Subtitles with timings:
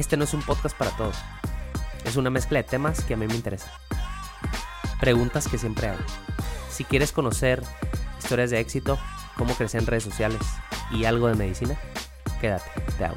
[0.00, 1.14] Este no es un podcast para todos.
[2.06, 3.68] Es una mezcla de temas que a mí me interesan.
[4.98, 6.00] Preguntas que siempre hago.
[6.70, 7.62] Si quieres conocer
[8.18, 8.98] historias de éxito,
[9.36, 10.40] cómo crecer en redes sociales
[10.90, 11.76] y algo de medicina,
[12.40, 12.64] quédate,
[12.96, 13.12] te va.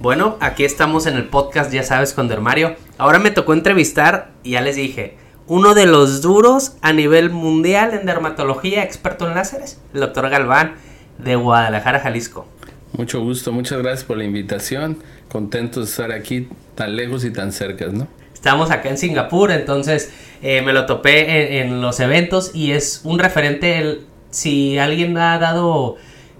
[0.00, 2.74] Bueno, aquí estamos en el podcast, ya sabes, con Dermario.
[2.96, 7.92] Ahora me tocó entrevistar y ya les dije, uno de los duros a nivel mundial
[7.92, 10.76] en dermatología, experto en láseres, el doctor Galván
[11.18, 12.46] de Guadalajara, Jalisco.
[12.92, 14.98] Mucho gusto, muchas gracias por la invitación.
[15.28, 18.08] Contentos de estar aquí tan lejos y tan cerca, ¿no?
[18.32, 23.18] Estamos acá en Singapur, entonces eh, me lo topé en, los eventos y es un
[23.18, 24.00] referente.
[24.30, 25.96] Si alguien ha dado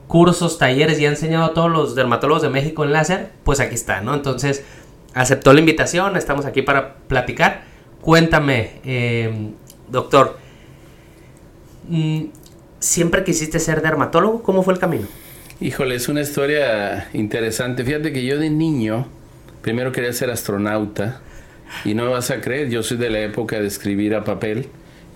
[0.07, 3.75] cursos, talleres y ha enseñado a todos los dermatólogos de México en láser, pues aquí
[3.75, 4.15] está, ¿no?
[4.15, 4.65] Entonces
[5.13, 7.63] aceptó la invitación, estamos aquí para platicar.
[8.01, 9.51] Cuéntame, eh,
[9.89, 10.39] doctor,
[11.89, 12.25] mm,
[12.79, 14.43] ¿siempre quisiste ser dermatólogo?
[14.43, 15.09] ¿Cómo fue el camino?
[15.61, 17.83] Híjole, es una historia interesante.
[17.83, 19.09] Fíjate que yo de niño,
[19.61, 21.21] primero quería ser astronauta.
[21.85, 24.67] Y no vas a creer, yo soy de la época de escribir a papel.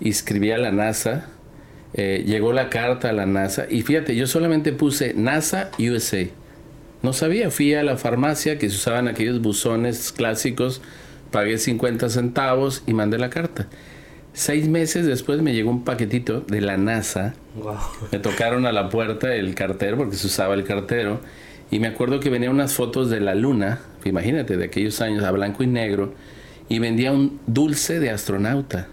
[0.01, 1.29] Y escribí a la NASA.
[1.93, 3.67] Eh, llegó la carta a la NASA.
[3.69, 6.27] Y fíjate, yo solamente puse NASA USA.
[7.03, 10.81] No sabía, fui a la farmacia que se usaban aquellos buzones clásicos.
[11.31, 13.67] Pagué 50 centavos y mandé la carta.
[14.33, 17.35] Seis meses después me llegó un paquetito de la NASA.
[18.11, 21.21] Me tocaron a la puerta el cartero, porque se usaba el cartero.
[21.69, 25.31] Y me acuerdo que venían unas fotos de la luna, imagínate, de aquellos años, a
[25.31, 26.13] blanco y negro.
[26.67, 28.87] Y vendía un dulce de astronauta,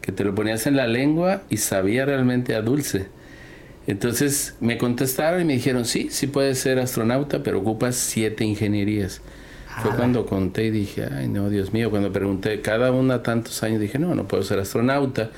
[0.00, 3.08] que te lo ponías en la lengua y sabía realmente a dulce.
[3.86, 9.20] Entonces me contestaron y me dijeron, sí, sí puedes ser astronauta, pero ocupas siete ingenierías.
[9.82, 13.80] Fue cuando conté y dije, ay no, Dios mío, cuando pregunté cada una tantos años,
[13.80, 15.30] dije, no, no puedo ser astronauta.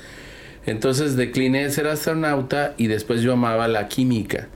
[0.65, 4.47] Entonces decliné de ser astronauta y después yo amaba la química.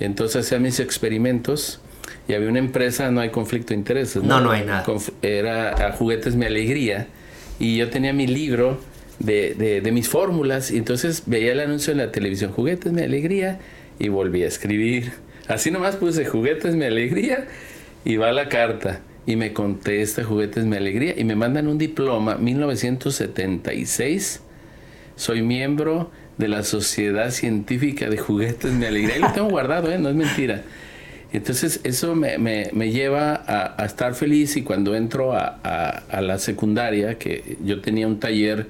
[0.00, 1.80] Entonces hacía mis experimentos
[2.28, 4.22] y había una empresa, no hay conflicto de intereses.
[4.22, 4.84] No, no, hay nada.
[5.22, 7.06] Era a Juguetes Mi Alegría
[7.58, 8.80] y yo tenía mi libro
[9.18, 13.02] de, de, de mis fórmulas y entonces veía el anuncio en la televisión, Juguetes Mi
[13.02, 13.60] Alegría
[13.98, 15.12] y volví a escribir.
[15.48, 17.46] Así nomás puse Juguetes Mi Alegría
[18.04, 22.34] y va la carta y me contesta Juguetes Mi Alegría y me mandan un diploma
[22.36, 24.40] 1976.
[25.16, 29.18] Soy miembro de la Sociedad Científica de Juguetes Mi Alegría.
[29.18, 29.98] Y lo tengo guardado, ¿eh?
[29.98, 30.62] no es mentira.
[31.32, 37.18] Entonces eso me, me, lleva a, estar feliz y cuando entro a, a, la secundaria,
[37.18, 38.66] que yo tenía un taller,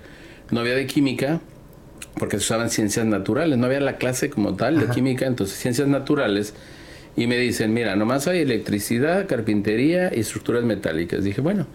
[0.51, 1.41] no había de química,
[2.19, 5.89] porque se usaban ciencias naturales, no había la clase como tal de química, entonces ciencias
[5.89, 6.55] naturales
[7.17, 11.25] y me dicen, mira, nomás hay electricidad, carpintería y estructuras metálicas.
[11.25, 11.67] Dije, bueno,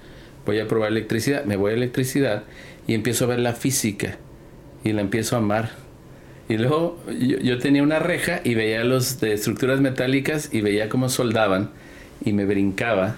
[0.45, 2.43] voy a probar electricidad, me voy a electricidad
[2.87, 4.17] y empiezo a ver la física
[4.83, 5.71] y la empiezo a amar.
[6.49, 11.09] Y luego yo, tenía una reja y veía los de estructuras metálicas y veía cómo
[11.09, 11.71] soldaban
[12.23, 13.17] y me brincaba.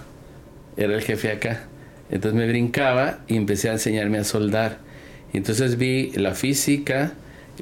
[0.78, 1.68] Era el jefe acá.
[2.10, 4.80] Entonces me brincaba y empecé a enseñarme a soldar.
[5.32, 7.14] Y entonces vi la física,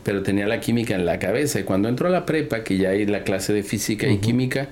[0.04, 1.60] pero tenía la química en la cabeza.
[1.60, 4.70] Y cuando entró a la prepa, que ya hay la clase de física y química,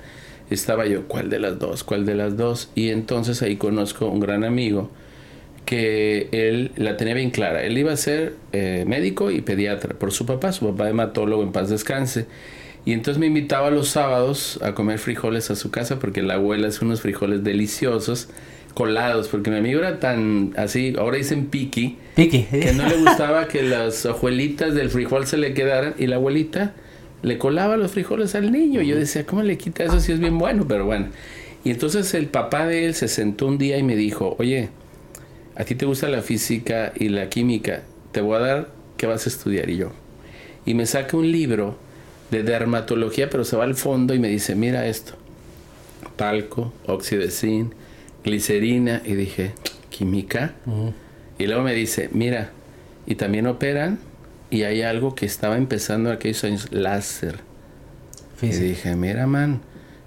[0.50, 1.84] estaba yo, ¿cuál de las dos?
[1.84, 2.70] ¿Cuál de las dos?
[2.74, 4.90] Y entonces ahí conozco un gran amigo
[5.64, 7.64] que él la tenía bien clara.
[7.64, 11.52] Él iba a ser eh, médico y pediatra por su papá, su papá hematólogo en
[11.52, 12.26] paz descanse.
[12.84, 16.68] Y entonces me invitaba los sábados a comer frijoles a su casa porque la abuela
[16.68, 18.28] hace unos frijoles deliciosos
[18.76, 22.42] colados, porque mi amigo era tan así, ahora dicen piqui, piqui.
[22.42, 26.74] que no le gustaba que las hojuelitas del frijol se le quedaran y la abuelita
[27.22, 28.82] le colaba los frijoles al niño.
[28.82, 30.66] Y yo decía, ¿cómo le quita eso si es bien bueno?
[30.68, 31.06] Pero bueno.
[31.64, 34.68] Y entonces el papá de él se sentó un día y me dijo, oye,
[35.54, 37.82] a ti te gusta la física y la química,
[38.12, 39.92] te voy a dar qué vas a estudiar y yo.
[40.66, 41.78] Y me saca un libro
[42.30, 45.14] de dermatología, pero se va al fondo y me dice, mira esto,
[46.16, 47.72] talco, óxido de zinc,
[48.26, 49.52] glicerina y dije,
[49.88, 50.54] química.
[51.38, 52.50] Y luego me dice, mira,
[53.06, 53.98] y también operan
[54.50, 57.36] y hay algo que estaba empezando en aquellos años, láser.
[58.42, 59.60] Y dije, mira, man,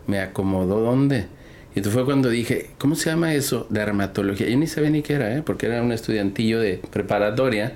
[0.06, 1.28] me acomodó dónde.
[1.76, 3.66] Y fue cuando dije, ¿cómo se llama eso?
[3.70, 4.50] Dermatología.
[4.50, 5.42] Yo ni sabía ni qué era, ¿eh?
[5.44, 7.74] porque era un estudiantillo de preparatoria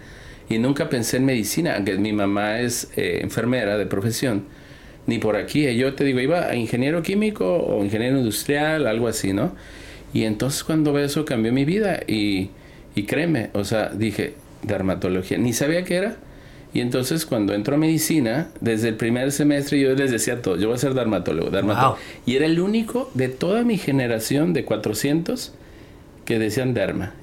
[0.49, 4.43] y nunca pensé en medicina, aunque mi mamá es eh, enfermera de profesión,
[5.07, 5.73] ni por aquí.
[5.75, 9.55] Yo te digo, iba a ingeniero químico o ingeniero industrial, algo así, ¿no?
[10.13, 12.49] Y entonces cuando veo eso cambió mi vida y,
[12.95, 16.17] y créeme, o sea, dije, dermatología, ni sabía qué era.
[16.73, 20.67] Y entonces cuando entro a medicina, desde el primer semestre yo les decía todo, yo
[20.67, 21.97] voy a ser dermatólogo, dermatólogo.
[22.25, 25.53] Y era el único de toda mi generación de 400
[26.25, 27.13] que decían derma.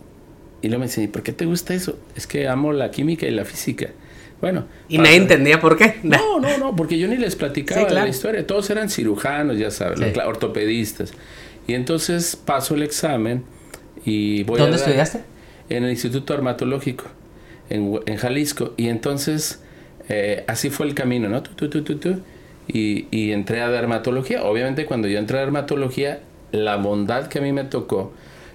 [0.63, 1.99] Y luego me decían, ¿por qué te gusta eso?
[2.15, 3.89] Es que amo la química y la física.
[4.41, 4.67] Bueno.
[4.89, 5.97] ¿Y nadie entendía por qué?
[6.03, 8.47] No, no, no, porque yo ni les platicaba la historia.
[8.47, 11.13] Todos eran cirujanos, ya sabes, ortopedistas.
[11.71, 13.45] Y entonces paso el examen
[14.05, 15.21] y voy ¿Dónde a estudiaste?
[15.69, 17.05] En el Instituto Dermatológico,
[17.69, 18.75] en, en Jalisco.
[18.77, 19.63] Y entonces
[20.09, 21.45] eh, así fue el camino, ¿no?
[21.45, 21.71] Tu.
[22.67, 24.43] Y, y entré a dermatología.
[24.43, 26.19] Obviamente cuando yo entré a dermatología,
[26.51, 28.13] la bondad que a mí me tocó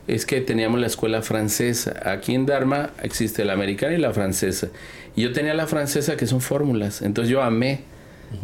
[0.07, 1.97] es que teníamos la escuela francesa.
[2.03, 4.67] Aquí en Dharma existe la americana y la francesa.
[5.15, 7.01] Y yo tenía la francesa que son fórmulas.
[7.01, 7.79] Entonces yo amé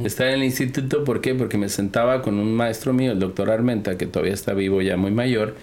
[0.04, 1.04] estar en el instituto.
[1.04, 1.34] ¿Por qué?
[1.36, 4.98] Porque me sentaba con un maestro mío, el doctor Armenta, que todavía está vivo, ya
[4.98, 5.56] muy mayor.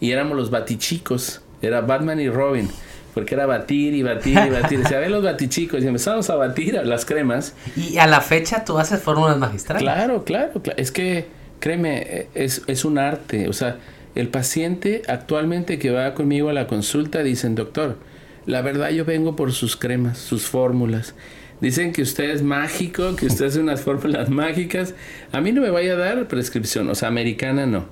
[0.00, 1.40] Y éramos los batichicos.
[1.62, 2.68] Era Batman y Robin.
[3.14, 4.80] Porque era batir y batir y batir.
[4.82, 5.82] Decía, ve los batichicos.
[5.82, 7.54] Y empezamos a batir a las cremas.
[7.76, 9.82] Y a la fecha tú haces fórmulas magistrales.
[9.82, 11.26] Claro, claro, cla- Es que,
[11.60, 13.48] créeme, eh, es, es un arte.
[13.48, 13.78] O sea,
[14.14, 17.96] el paciente actualmente que va conmigo a la consulta dicen, doctor,
[18.44, 21.14] la verdad yo vengo por sus cremas, sus fórmulas.
[21.60, 24.94] Dicen que usted es mágico, que usted hace unas fórmulas mágicas.
[25.32, 27.86] A mí no me vaya a dar prescripción, o sea, americana no.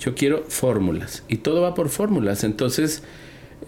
[0.00, 2.44] Yo quiero fórmulas y todo va por fórmulas.
[2.44, 3.02] Entonces,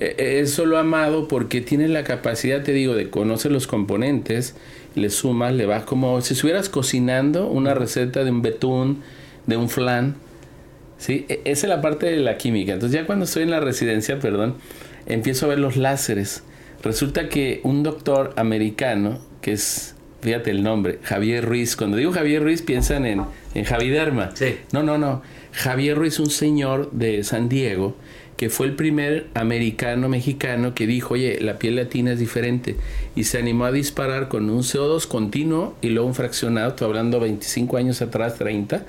[0.01, 4.57] eh, eso lo amado porque tiene la capacidad, te digo, de conocer los componentes,
[4.95, 9.03] le sumas, le vas como si estuvieras cocinando una receta de un betún,
[9.47, 10.17] de un flan.
[10.99, 11.27] ¿sí?
[11.29, 12.73] E- Esa es la parte de la química.
[12.75, 14.57] Entonces ya cuando estoy en la residencia, perdón,
[15.07, 16.43] empiezo a ver los láseres.
[16.83, 22.43] Resulta que un doctor americano, que es, fíjate el nombre, Javier Ruiz, cuando digo Javier
[22.43, 23.23] Ruiz piensan en,
[23.55, 24.31] en Javiderma.
[24.35, 24.57] Sí.
[24.73, 25.23] No, no, no.
[25.53, 27.97] Javier Ruiz, un señor de San Diego,
[28.37, 32.77] que fue el primer americano mexicano que dijo, oye, la piel latina es diferente.
[33.15, 37.21] Y se animó a disparar con un CO2 continuo y luego un fraccionado, estoy hablando
[37.21, 38.87] 25 años atrás, 30,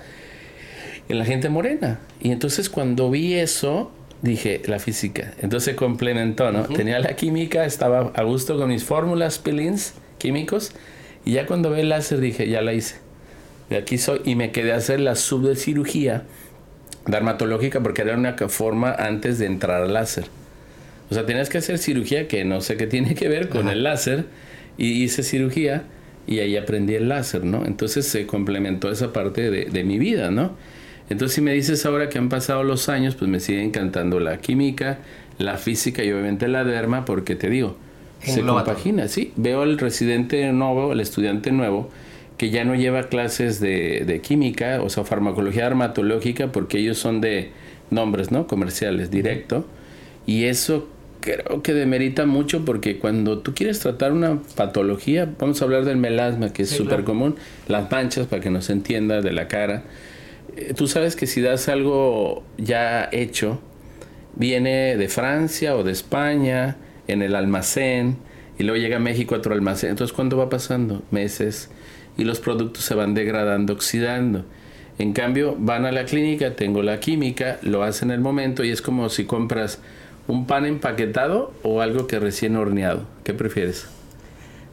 [1.10, 2.00] en la gente morena.
[2.22, 3.92] Y entonces cuando vi eso,
[4.22, 5.34] dije, la física.
[5.42, 6.64] Entonces complementó, ¿no?
[6.64, 10.72] Tenía la química, estaba a gusto con mis fórmulas, peelings químicos.
[11.26, 12.96] Y ya cuando ve el láser dije, ya la hice.
[13.70, 14.22] De aquí soy.
[14.26, 16.24] Y me quedé a hacer la sub de cirugía
[17.08, 20.26] dermatológica porque era una forma antes de entrar al láser.
[21.10, 23.74] O sea, tenías que hacer cirugía que no sé qué tiene que ver con Ajá.
[23.74, 24.26] el láser.
[24.78, 25.84] Y hice cirugía
[26.28, 27.66] y ahí aprendí el láser, ¿no?
[27.66, 30.56] Entonces se complementó esa parte de, de mi vida, ¿no?
[31.12, 34.38] Entonces si me dices ahora que han pasado los años, pues me sigue encantando la
[34.40, 35.00] química,
[35.38, 37.78] la física y obviamente la derma porque te digo,
[38.20, 38.54] se todo.
[38.64, 39.34] compagina, sí.
[39.36, 41.90] Veo al residente nuevo, el estudiante nuevo,
[42.38, 47.22] que ya no lleva clases de, de química, o sea, farmacología dermatológica, porque ellos son
[47.22, 47.52] de
[47.90, 48.48] nombres, ¿no?
[48.48, 49.68] Comerciales, directo.
[50.26, 55.66] Y eso creo que demerita mucho porque cuando tú quieres tratar una patología, vamos a
[55.66, 57.06] hablar del melasma, que es Sí, súper claro.
[57.06, 57.36] común,
[57.68, 59.84] las manchas, para que no se entienda, de la cara.
[60.56, 63.60] Eh, Tú sabes que si das algo ya hecho,
[64.36, 66.78] viene de Francia o de España,
[67.08, 68.18] en el almacén,
[68.58, 69.92] y luego llega a México a otro almacén.
[69.92, 71.04] Entonces, ¿cuánto va pasando?
[71.12, 71.70] Meses.
[72.18, 74.46] Y los productos se van degradando, oxidando.
[75.00, 78.70] En cambio, van a la clínica, tengo la química, lo hacen en el momento y
[78.70, 79.80] es como si compras
[80.28, 83.08] un pan empaquetado o algo que recién horneado.
[83.24, 83.88] ¿Qué prefieres?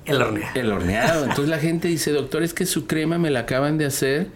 [0.04, 0.60] El horneado.
[0.60, 1.22] El horneado.
[1.24, 4.26] Entonces la gente dice, doctor, es que su crema me la acaban de hacer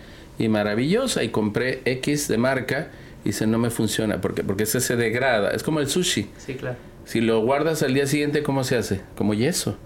[0.42, 1.22] y maravillosa.
[1.24, 2.90] Y compré X de marca
[3.24, 4.20] y dice, no me funciona.
[4.20, 4.42] ¿Por qué?
[4.42, 5.50] Porque ese se degrada.
[5.52, 6.28] Es como el sushi.
[6.38, 6.76] Sí, claro.
[7.04, 9.00] Si lo guardas al día siguiente, ¿cómo se hace?
[9.16, 9.76] Como yeso.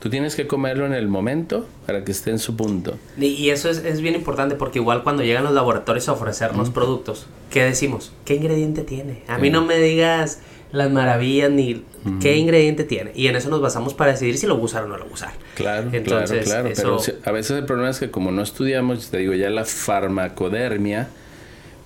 [0.00, 2.96] Tú tienes que comerlo en el momento para que esté en su punto.
[3.18, 7.26] Y- eso es, es bien importante porque igual cuando llegan los laboratorios a ofrecernos productos,
[7.50, 8.10] ¿qué decimos?
[8.24, 9.22] ¿Qué ingrediente tiene?
[9.28, 9.52] A mí Sí.
[9.52, 10.40] no me digas
[10.72, 11.84] las maravillas ni
[12.20, 13.12] qué ingrediente tiene.
[13.14, 15.02] Y en eso nos basamos para decidir si lo voy a usar o no lo
[15.04, 15.32] voy a usar.
[15.54, 16.74] Claro, Entonces, claro, claro.
[16.76, 19.64] Pero si- a veces el problema es que como no estudiamos, te digo, ya la
[19.64, 21.08] farmacodermia,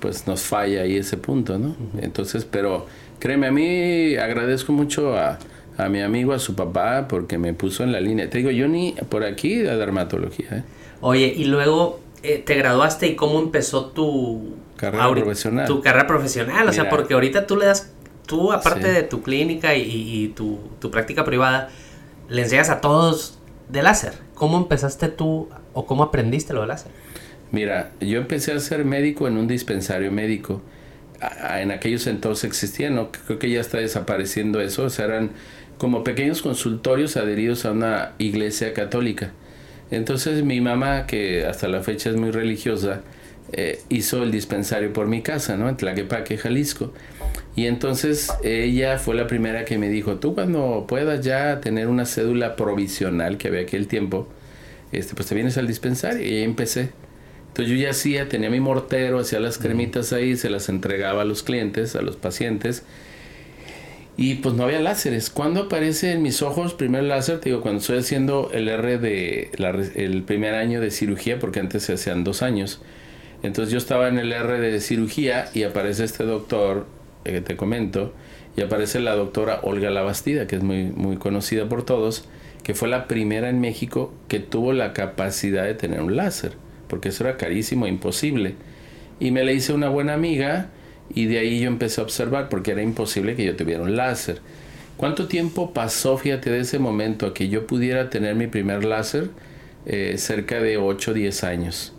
[0.01, 1.77] pues nos falla ahí ese punto, ¿no?
[2.01, 2.87] Entonces, pero
[3.19, 5.39] créeme, a mí agradezco mucho a,
[5.79, 8.29] a mi amigo, a su papá, porque me puso en la línea.
[8.29, 10.63] Te digo, yo ni por aquí de dermatología, ¿eh?
[11.01, 15.67] Oye, y luego eh, te graduaste y cómo empezó tu Carrera profesional.
[15.67, 17.93] Tu carrera profesional, o sea, porque ahorita tú le das,
[18.27, 18.93] tú aparte Sí.
[18.95, 21.69] de tu clínica y, tu, tu práctica privada,
[22.29, 23.39] le enseñas a todos
[23.69, 24.15] de láser.
[24.35, 26.91] ¿Cómo empezaste tú o cómo aprendiste lo de láser?
[27.53, 30.61] Mira, yo empecé a ser médico en un dispensario médico.
[31.21, 33.11] A- a- En aquellos entonces existía, ¿no?
[33.13, 34.85] Creo que ya está desapareciendo eso.
[34.85, 35.31] O sea, eran
[35.79, 39.33] como pequeños consultorios adheridos a una iglesia católica.
[39.91, 43.03] Entonces mi mamá, que hasta la fecha es muy religiosa,
[43.57, 45.69] eh, hizo el dispensario por mi casa, ¿no?
[45.69, 46.93] En Tlaquepaque, Jalisco.
[47.57, 52.05] Y entonces ella fue la primera que me dijo, tú cuando puedas ya tener una
[52.05, 54.29] cédula provisional que había aquel tiempo,
[54.91, 56.21] este, pues te vienes al dispensario.
[56.27, 56.91] Y ahí empecé.
[57.49, 61.25] Entonces yo ya hacía, tenía mi mortero, hacía las cremitas ahí, se las entregaba a
[61.25, 62.83] los clientes, a los pacientes.
[64.17, 65.31] Y pues no había láseres.
[65.31, 67.39] ¿Cuándo aparece en mis ojos primer láser?
[67.39, 71.61] Te digo, cuando estoy haciendo el R de la el primer año de cirugía, porque
[71.61, 72.81] antes se hacían dos años.
[73.45, 76.87] Entonces yo estaba en el R de cirugía y aparece este doctor,
[77.27, 78.15] eh, que te comento,
[78.57, 82.25] y aparece la doctora Olga Labastida, que es muy, muy conocida por todos,
[82.63, 86.53] que fue la primera en México que tuvo la capacidad de tener un láser,
[86.89, 88.55] porque eso era carísimo, imposible.
[89.21, 90.71] Y me le hice una buena amiga
[91.15, 94.41] y de ahí yo empecé a observar, porque era imposible que yo tuviera un láser.
[94.97, 99.29] ¿Cuánto tiempo pasó, fíjate, de ese momento a que yo pudiera tener mi primer láser?
[99.85, 101.94] Eh, cerca de 8 o 10 años,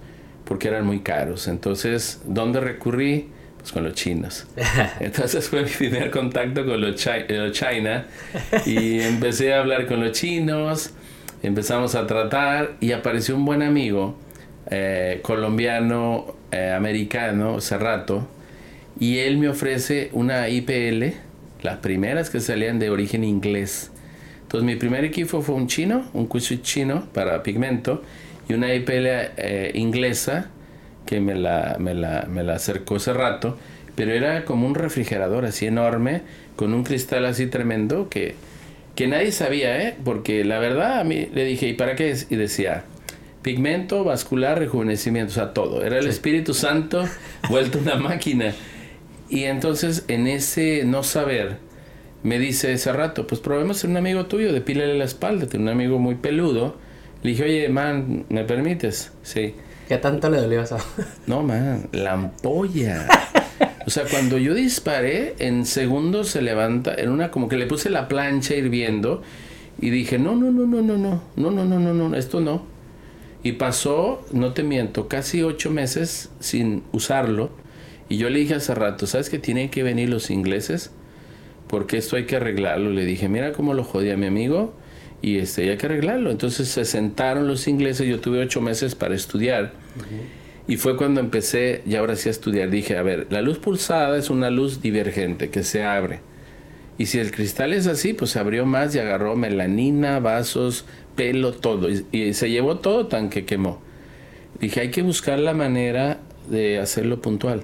[0.46, 1.48] porque eran muy caros.
[1.48, 3.30] Entonces, ¿dónde recurrí?
[3.58, 4.46] Pues con los chinos.
[5.00, 6.96] Entonces fue mi primer contacto con los,
[7.52, 8.06] China
[8.66, 10.92] y empecé a hablar con los chinos,
[11.42, 14.16] empezamos a tratar y apareció un buen amigo
[14.70, 18.28] eh, colombiano, eh, americano, Cerrato,
[19.00, 21.16] y él me ofrece una IPL,
[21.64, 23.92] las primeras que salían de origen inglés.
[24.44, 28.04] Entonces mi primer equipo fue un chino, un Q-Switch chino para pigmento
[28.48, 30.50] y una IPL eh, inglesa
[31.06, 33.58] que me la, me, la, me la acercó hace rato,
[33.96, 36.22] pero era como un refrigerador así enorme,
[36.56, 38.36] con un cristal así tremendo que,
[38.96, 39.96] que nadie sabía, ¿eh?
[40.04, 42.28] porque la verdad a mí le dije, ¿y para qué es?
[42.30, 42.86] Y decía,
[43.42, 45.84] pigmento, vascular, rejuvenecimiento, o sea, todo.
[45.84, 47.06] Era el Espíritu Santo
[47.50, 48.54] vuelto una máquina.
[49.30, 51.58] Y entonces en ese no saber,
[52.24, 55.70] me dice ese rato, pues probemos ser un amigo tuyo, depílale la espalda, tiene un
[55.70, 56.78] amigo muy peludo.
[57.26, 59.12] Le dije, oye, man, ¿me permites?
[59.24, 59.56] Sí.
[59.88, 60.78] ¿Qué tanto le dolió eso?
[61.26, 63.08] No, man, la ampolla.
[63.88, 67.90] O sea, cuando yo disparé, en segundos se levanta, en una como que le puse
[67.90, 69.24] la plancha hirviendo
[69.82, 72.62] y dije, no, no, no, no, no, no, no, no, no, no, no, esto no.
[73.42, 77.50] Y pasó, no te miento, casi ocho meses sin usarlo.
[78.08, 80.92] Y yo le dije hace rato, ¿sabes que tienen que venir los ingleses?
[81.68, 82.92] porque esto hay que arreglarlo.
[82.92, 84.74] Le dije, mira cómo lo jodía mi amigo
[85.26, 86.30] y este, hay que arreglarlo.
[86.30, 89.72] Entonces se sentaron los ingleses, yo tuve ocho meses para estudiar.
[90.68, 94.20] Y fue cuando empecé, y ahora sí a estudiar, dije, a ver, la luz pulsada
[94.20, 96.20] es una luz divergente que se abre.
[97.00, 101.54] Y si el cristal es así, pues se abrió más y agarró melanina, vasos, pelo,
[101.54, 101.90] todo.
[101.90, 103.82] Y, y se llevó todo tan que quemó.
[104.60, 107.64] Dije, hay que buscar la manera de hacerlo puntual,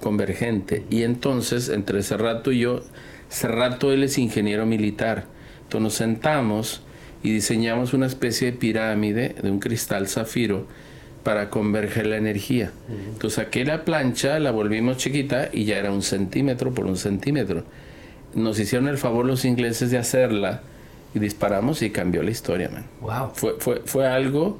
[0.00, 0.84] convergente.
[0.90, 2.82] Y entonces, entre ese rato y yo,
[3.28, 5.26] Cerrato él es ingeniero militar.
[5.68, 6.80] Entonces nos sentamos
[7.22, 10.66] y diseñamos una especie de pirámide de un cristal zafiro
[11.22, 12.72] para converger la energía.
[12.88, 17.64] Entonces saqué la plancha, la volvimos chiquita y ya era un centímetro por un centímetro.
[18.34, 20.62] Nos hicieron el favor los ingleses de hacerla
[21.14, 22.86] y disparamos y cambió la historia, man.
[23.02, 23.32] Wow.
[23.34, 24.58] Fue, fue, fue algo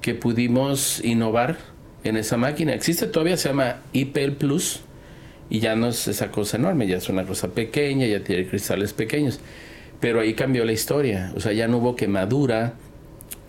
[0.00, 1.56] que pudimos innovar
[2.04, 2.72] en esa máquina.
[2.72, 4.82] Existe todavía, se llama IPL Plus
[5.50, 8.92] y ya no es esa cosa enorme, ya es una cosa pequeña, ya tiene cristales
[8.92, 9.40] pequeños.
[10.00, 12.74] Pero ahí cambió la historia, o sea, ya no hubo quemadura,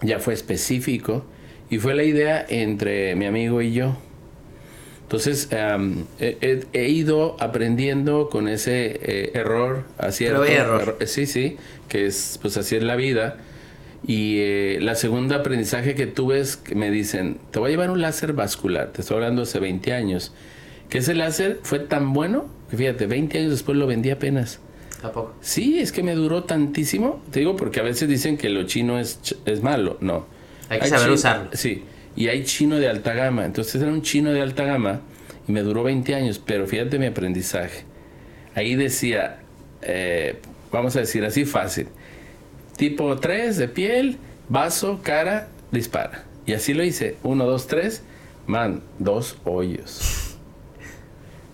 [0.01, 1.25] ya fue específico
[1.69, 3.97] y fue la idea entre mi amigo y yo.
[5.03, 5.49] Entonces
[6.19, 10.97] he, ido aprendiendo con ese eh, error, acierto, error.
[11.05, 13.37] sí, sí, que es pues así es la vida.
[14.05, 17.89] Y eh, la segunda aprendizaje que tuve es que me dicen, te voy a llevar
[17.89, 20.33] un láser vascular, te estoy hablando hace 20 años
[20.89, 24.59] que ese láser fue tan bueno que fíjate, 20 años después lo vendí apenas.
[25.03, 25.35] ¿A poco?
[25.41, 27.21] Sí, es que me duró tantísimo.
[27.31, 29.97] Te digo porque a veces dicen que lo chino es, es malo.
[30.01, 30.25] No.
[30.69, 31.49] Hay que saber usarlo.
[31.53, 31.83] Sí.
[32.15, 33.45] Y hay chino de alta gama.
[33.45, 35.01] Entonces era un chino de alta gama
[35.47, 36.41] y me duró 20 años.
[36.43, 37.83] Pero fíjate mi aprendizaje.
[38.55, 39.39] Ahí decía,
[39.83, 40.39] eh,
[40.71, 41.87] vamos a decir así fácil.
[42.75, 44.17] Tipo 3 de piel,
[44.49, 46.23] vaso, cara, dispara.
[46.45, 47.17] Y así lo hice.
[47.23, 48.03] 1, 2, 3.
[48.47, 50.26] Man, dos hoyos.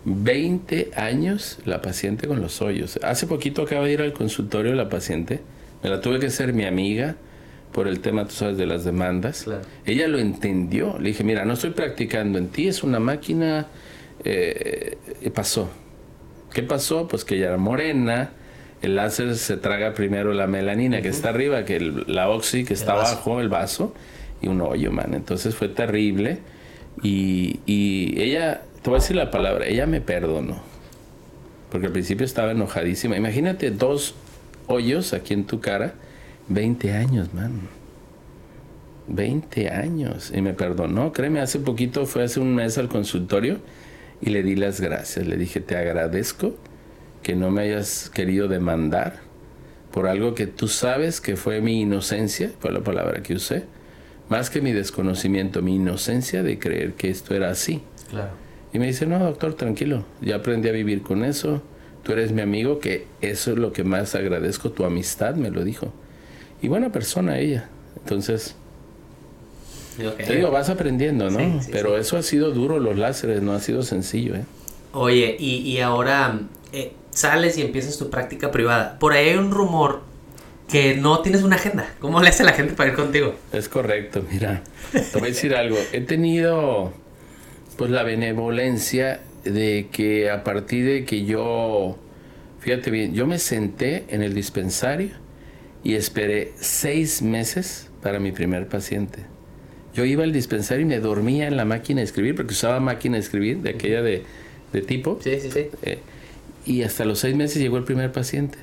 [0.05, 2.99] 20 años la paciente con los hoyos.
[3.03, 5.41] Hace poquito acaba de ir al consultorio la paciente.
[5.81, 7.15] Me la tuve que ser mi amiga
[7.71, 9.45] por el tema, tú sabes, de las demandas.
[9.85, 10.97] Ella lo entendió.
[10.99, 13.67] Le dije, mira, no estoy practicando en ti, es una máquina.
[14.23, 15.69] Eh, y pasó.
[16.53, 17.07] ¿Qué pasó?
[17.07, 18.31] Pues que ella era morena.
[18.81, 22.93] El láser se traga primero la melanina que está arriba, que la oxi que está
[22.93, 23.93] abajo, el vaso,
[24.41, 25.13] y un hoyo, man.
[25.13, 26.39] Entonces fue terrible.
[27.01, 30.61] Y, y ella te voy a decir la palabra, ella me perdonó.
[31.71, 33.15] Porque al principio estaba enojadísima.
[33.15, 34.13] Imagínate dos
[34.67, 35.95] hoyos aquí en tu cara.
[36.49, 37.61] 20 años, man.
[39.07, 40.33] 20 años.
[40.35, 41.13] Y me perdonó.
[41.13, 43.59] Créeme, hace poquito fue hace un mes al consultorio
[44.21, 45.25] y le di las gracias.
[45.25, 46.53] Le dije, te agradezco
[47.23, 49.21] que no me hayas querido demandar
[49.93, 53.63] por algo que tú sabes que fue mi inocencia, fue la palabra que usé,
[54.27, 57.81] más que mi desconocimiento, mi inocencia de creer que esto era así.
[58.09, 58.42] Claro.
[58.73, 61.61] Y me dice, no, doctor, tranquilo, ya aprendí a vivir con eso,
[62.01, 65.63] tú eres mi amigo, que eso es lo que más agradezco, tu amistad, me lo
[65.63, 65.93] dijo.
[66.61, 67.69] Y buena persona ella.
[67.97, 68.55] Entonces,
[70.17, 71.61] Te digo, vas aprendiendo, ¿no?
[71.71, 74.45] Pero eso ha sido duro, los láseres, no ha sido sencillo, ¿eh?
[74.93, 76.39] Oye, y, y ahora
[76.71, 78.97] eh, sales y empiezas tu práctica privada.
[78.97, 80.01] Por ahí hay un rumor
[80.67, 81.93] que no tienes una agenda.
[81.99, 83.35] ¿Cómo le hace la gente para ir contigo?
[83.51, 84.63] Es correcto, mira.
[84.91, 85.77] Te voy a decir algo.
[85.91, 86.91] He tenido
[87.73, 91.97] pues la benevolencia de que a partir de que yo,
[92.59, 95.11] fíjate bien, yo me senté en el dispensario
[95.83, 99.19] y esperé seis meses para mi primer paciente.
[99.93, 103.15] Yo iba al dispensario y me dormía en la máquina de escribir, porque usaba máquina
[103.15, 104.23] de escribir, de aquella de,
[104.87, 105.19] tipo.
[105.21, 105.67] Sí, sí, sí.
[105.83, 105.99] Eh,
[106.65, 108.57] y hasta los seis meses llegó el primer paciente.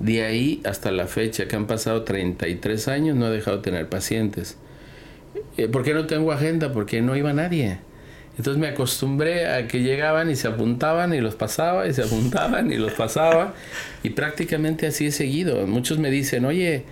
[0.00, 3.88] De ahí hasta la fecha, que han pasado 33 años, no he dejado de tener
[3.88, 4.56] pacientes.
[5.56, 6.72] Eh, ¿Por qué no tengo agenda?
[6.72, 7.78] Porque no iba nadie.
[8.36, 12.72] Entonces me acostumbré a que llegaban y se apuntaban y los pasaba y se apuntaban
[12.72, 13.54] y los pasaba
[14.02, 15.66] y prácticamente así he seguido.
[15.66, 16.84] Muchos me dicen, oye,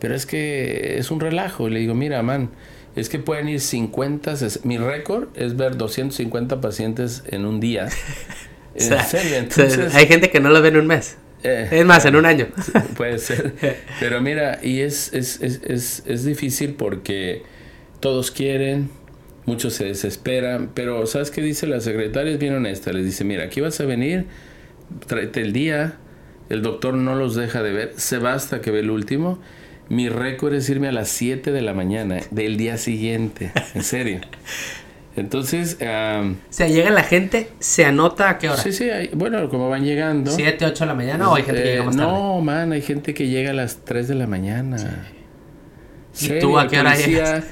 [0.00, 1.68] pero es que es un relajo.
[1.68, 2.50] Y le digo, mira, man,
[2.96, 7.88] es que pueden ir 50, mi récord es ver 250 pacientes en un día.
[8.74, 9.92] En serio, entonces...
[9.92, 11.16] hay gente que no lo ve en un mes.
[11.42, 12.46] Eh, es más, en un año.
[12.96, 13.54] Puede ser.
[14.00, 17.42] Pero mira, y es, es, es, es difícil porque
[17.98, 18.90] todos quieren,
[19.48, 22.32] muchos se desesperan, pero ¿sabes qué dice la secretaria?
[22.32, 24.26] Es bien honesta, les dice, mira, aquí vas a venir,
[25.06, 25.96] tráete el día,
[26.50, 29.40] el doctor no los deja de ver, se va hasta que ve el último.
[29.88, 34.20] Mi récord es irme a las 7 de la mañana del día siguiente, en serio.
[35.16, 35.78] Entonces...
[35.80, 38.62] o sea, llega la gente, se anota a qué hora.
[38.62, 40.30] Sí, sí, bueno, como van llegando.
[40.30, 42.12] ¿7, 8 de la mañana o hay gente que llega más tarde?
[42.12, 45.08] No, man, hay gente que llega a las 3 de la mañana.
[46.20, 47.44] ¿Y tú a qué hora llegas?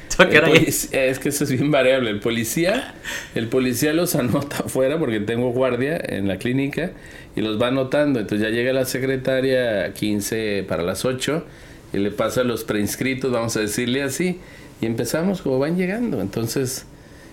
[0.92, 2.10] Es que eso es bien variable.
[2.10, 2.94] El policía,
[3.34, 6.92] el policía los anota afuera porque tengo guardia en la clínica
[7.34, 8.20] y los va anotando.
[8.20, 11.44] Entonces ya llega la secretaria 15 para las 8
[11.92, 14.40] y le pasa los preinscritos, vamos a decirle así,
[14.80, 16.20] y empezamos como van llegando.
[16.20, 16.86] Entonces,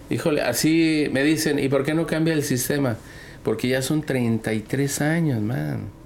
[0.09, 2.97] híjole, así me dicen, ¿y por qué no cambia el sistema?
[3.43, 6.02] Porque ya son 33 años, man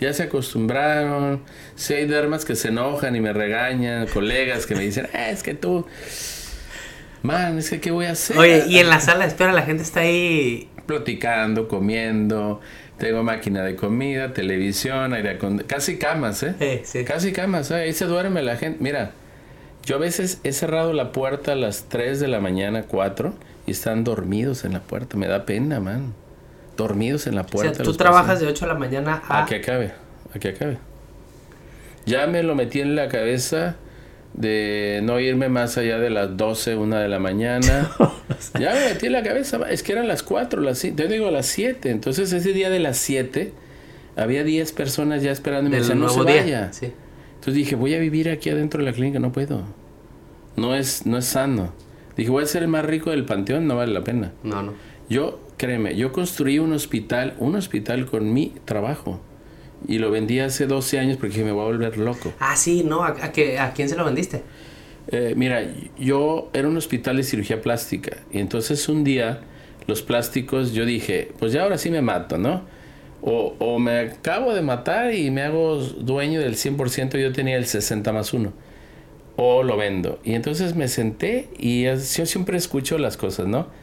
[0.00, 1.42] ya se acostumbraron.
[1.76, 5.42] Si hay dermas que se enojan y me regañan, colegas que me dicen, ah, es
[5.42, 5.86] que tú,
[7.22, 8.38] man, es que qué voy a hacer.
[8.38, 12.60] Oye, y en la sala de espera la gente está ahí platicando, comiendo.
[12.98, 16.54] Tengo máquina de comida, televisión, aire con casi camas, ¿eh?
[16.58, 17.04] Sí, sí.
[17.04, 17.76] Casi camas, ¿eh?
[17.76, 18.78] ahí se duerme la gente.
[18.82, 19.12] Mira,
[19.86, 23.34] yo a veces he cerrado la puerta a las 3 de la mañana, 4,
[23.66, 25.16] y están dormidos en la puerta.
[25.16, 26.12] Me da pena, man
[26.80, 27.72] dormidos en la puerta.
[27.72, 29.42] O sea, tú trabajas de 8 de la mañana a...
[29.42, 29.92] A que acabe,
[30.34, 30.78] a que acabe.
[32.06, 33.76] Ya me lo metí en la cabeza
[34.32, 37.90] de no irme más allá de las 12, 1 de la mañana.
[38.58, 41.46] ya me metí en la cabeza, es que eran las 4, las te digo las
[41.46, 41.90] 7.
[41.90, 43.52] Entonces ese día de las 7
[44.16, 46.72] había 10 personas ya esperando y me decían, no se vaya.
[46.72, 46.92] Sí.
[47.34, 49.64] Entonces dije, voy a vivir aquí adentro de la clínica, no puedo.
[50.56, 51.72] No es, no es sano.
[52.16, 54.32] Dije, voy a ser el más rico del panteón, no vale la pena.
[54.42, 54.74] No, no.
[55.08, 59.20] Yo Créeme, yo construí un hospital, un hospital con mi trabajo.
[59.86, 62.32] Y lo vendí hace 12 años porque me voy a volver loco.
[62.40, 63.04] Ah, sí, ¿no?
[63.04, 64.40] ¿A, a, a quién se lo vendiste?
[65.08, 65.62] Eh, mira,
[65.98, 68.16] yo era un hospital de cirugía plástica.
[68.32, 69.42] Y entonces un día
[69.86, 72.62] los plásticos, yo dije, pues ya ahora sí me mato, ¿no?
[73.20, 77.66] O, o me acabo de matar y me hago dueño del 100%, yo tenía el
[77.66, 78.50] 60 más 1.
[79.36, 80.20] O lo vendo.
[80.24, 83.78] Y entonces me senté y yo siempre escucho las cosas, ¿no?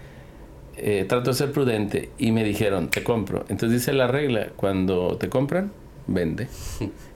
[0.78, 3.46] Eh, trato de ser prudente y me dijeron, te compro.
[3.50, 5.72] Entonces dice la regla, cuando te compran,
[6.08, 6.48] vende.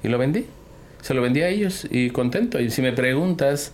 [0.04, 0.46] Y lo vendí.
[1.02, 2.60] Se lo vendí a ellos y contento.
[2.60, 3.74] Y si me preguntas,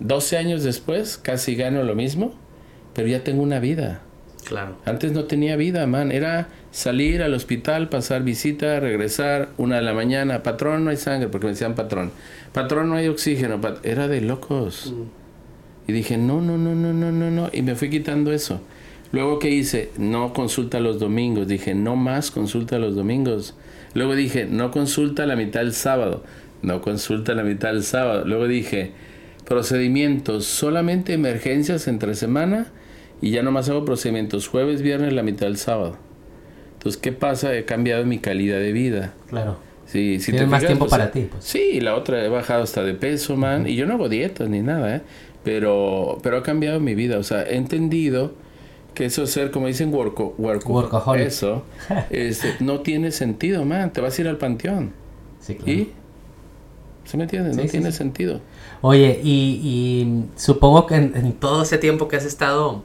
[0.00, 2.34] 12 años después, casi gano lo mismo,
[2.94, 4.00] pero ya tengo una vida.
[4.44, 4.76] Claro.
[4.84, 6.12] Antes no tenía vida, man.
[6.12, 10.44] Era salir al hospital, pasar visita, regresar, una de la mañana.
[10.44, 12.12] Patrón, no hay sangre, porque me decían patrón.
[12.52, 13.60] Patrón, no hay oxígeno.
[13.82, 14.92] Era de locos.
[14.94, 15.90] Mm.
[15.90, 17.50] Y dije, no, no, no, no, no, no, no.
[17.52, 18.60] Y me fui quitando eso.
[19.16, 21.48] Luego que hice, no consulta los domingos.
[21.48, 23.54] Dije, no más consulta los domingos.
[23.94, 26.22] Luego dije, no consulta la mitad del sábado.
[26.60, 28.26] No consulta la mitad del sábado.
[28.26, 28.92] Luego dije,
[29.46, 32.66] procedimientos, solamente emergencias entre semana
[33.22, 35.96] y ya no más hago procedimientos jueves, viernes, la mitad del sábado.
[36.74, 37.56] Entonces, ¿qué pasa?
[37.56, 39.14] He cambiado mi calidad de vida.
[39.30, 39.56] Claro.
[39.86, 41.26] Sí, si Tienes más tiempo para ti.
[41.30, 41.42] Pues.
[41.42, 43.66] Sí, la otra he bajado hasta de peso, man.
[43.66, 45.00] Y yo no hago dietas ni nada, ¿eh?
[45.42, 47.16] Pero, pero ha cambiado mi vida.
[47.16, 48.44] O sea, he entendido
[48.96, 51.64] que eso ser, como dicen, worko, worko, eso,
[52.10, 53.92] este, no tiene sentido, man.
[53.92, 54.92] Te vas a ir al panteón.
[55.38, 55.70] Sí, claro.
[55.70, 55.92] ¿Y?
[57.04, 57.54] ¿Se me entiende?
[57.54, 58.40] no tiene sentido.
[58.80, 62.82] Oye, y, supongo que en, todo ese tiempo que has estado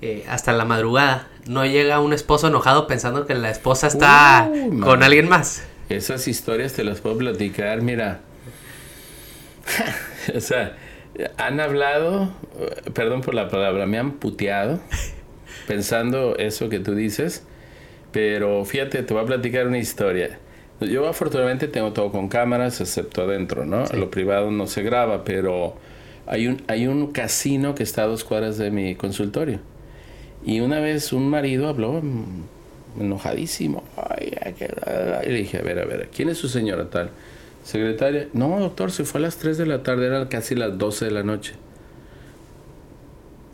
[0.00, 5.02] eh, hasta la madrugada, no llega un esposo enojado pensando que la esposa está con
[5.02, 5.64] alguien más.
[5.88, 8.20] Esas historias te las puedo platicar, mira.
[10.34, 10.76] o sea,
[11.38, 12.30] Han hablado,
[12.94, 14.78] perdón por la palabra, me han puteado
[15.70, 17.44] pensando eso que tú dices,
[18.10, 20.40] pero fíjate, te voy a platicar una historia.
[20.80, 23.84] Yo afortunadamente tengo todo con cámaras, excepto adentro, ¿no?
[23.94, 25.76] Lo privado no se graba, pero
[26.26, 29.60] hay un, hay un casino que está a dos cuadras de mi consultorio.
[30.44, 32.02] Y una vez un marido habló
[32.98, 33.84] enojadísimo.
[33.96, 34.32] Ay,
[35.24, 37.10] y le dije, a ver, a ver, ¿quién es su señora tal?
[37.62, 38.26] Secretaria.
[38.32, 41.10] No, doctor, se fue a las 3 de la tarde, eran casi las 12 de
[41.12, 41.52] la noche.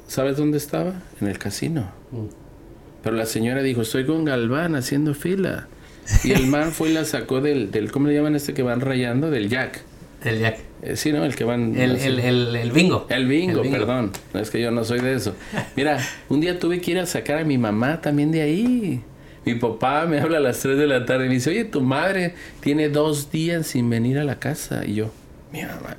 [0.07, 0.95] ¿Sabes dónde estaba?
[1.21, 1.91] En el casino.
[2.13, 2.27] Mm.
[3.03, 5.69] Pero la señora dijo, estoy con Galván haciendo fila.
[6.25, 8.81] Y el man fue y la sacó del, del, ¿cómo le llaman este que van
[8.81, 9.31] rayando?
[9.31, 9.83] Del jack.
[10.23, 10.59] Del jack.
[10.83, 11.25] Eh, sí, ¿no?
[11.25, 11.77] El que van...
[11.77, 13.07] El, el, el, el bingo.
[13.09, 14.13] El bingo, perdón.
[14.33, 15.35] No es que yo no soy de eso.
[15.77, 19.03] Mira, un día tuve que ir a sacar a mi mamá también de ahí.
[19.45, 21.81] Mi papá me habla a las 3 de la tarde y me dice, oye, tu
[21.81, 24.85] madre tiene dos días sin venir a la casa.
[24.85, 25.11] Y yo,
[25.53, 25.97] mi mamá.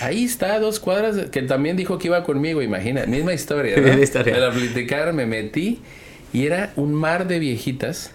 [0.00, 3.80] Ahí está, dos cuadras, que también dijo que iba conmigo, imagina, misma historia.
[3.80, 3.98] ¿no?
[4.02, 4.34] historia.
[4.34, 5.80] Me la platicaron, me metí
[6.32, 8.12] y era un mar de viejitas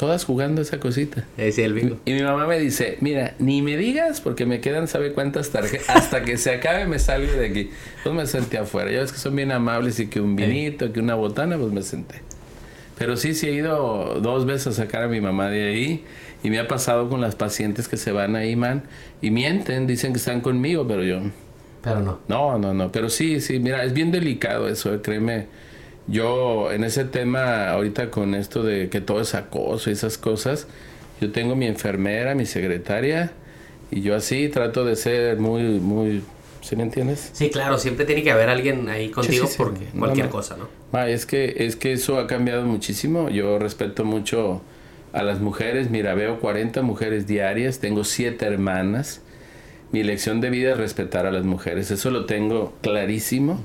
[0.00, 1.26] todas jugando esa cosita.
[1.36, 2.00] el bingo.
[2.06, 5.90] Y, mi mamá me dice, mira, ni me digas porque me quedan sabe cuántas tarjetas,
[5.94, 7.70] hasta que se acabe me salgo de aquí.
[8.02, 11.00] Pues me senté afuera, ya ves que son bien amables y que un vinito, que
[11.00, 12.22] una botana, pues me senté.
[13.00, 16.04] Pero sí, sí he ido dos veces a sacar a mi mamá de ahí
[16.42, 18.82] y me ha pasado con las pacientes que se van ahí, man,
[19.22, 21.20] y mienten, dicen que están conmigo, pero yo...
[21.80, 22.18] Pero no.
[22.28, 25.46] No, no, no, pero sí, sí, mira, es bien delicado eso, eh, créeme
[26.08, 30.66] yo en ese tema, ahorita con esto de que todo es acoso y esas cosas,
[31.22, 33.32] yo tengo mi enfermera, mi secretaria,
[33.90, 36.22] y yo así trato de ser muy, muy,
[36.60, 37.30] ¿sí me entiendes?
[37.32, 40.68] Sí, claro, siempre tiene que haber alguien ahí contigo porque cualquier cosa, ¿no?
[40.92, 43.28] Ah, es que, es que eso ha cambiado muchísimo.
[43.28, 44.62] Yo respeto mucho
[45.12, 45.90] a las mujeres.
[45.90, 49.22] Mira, veo 40 mujeres diarias, tengo 7 hermanas.
[49.92, 51.90] Mi lección de vida es respetar a las mujeres.
[51.90, 53.60] Eso lo tengo clarísimo.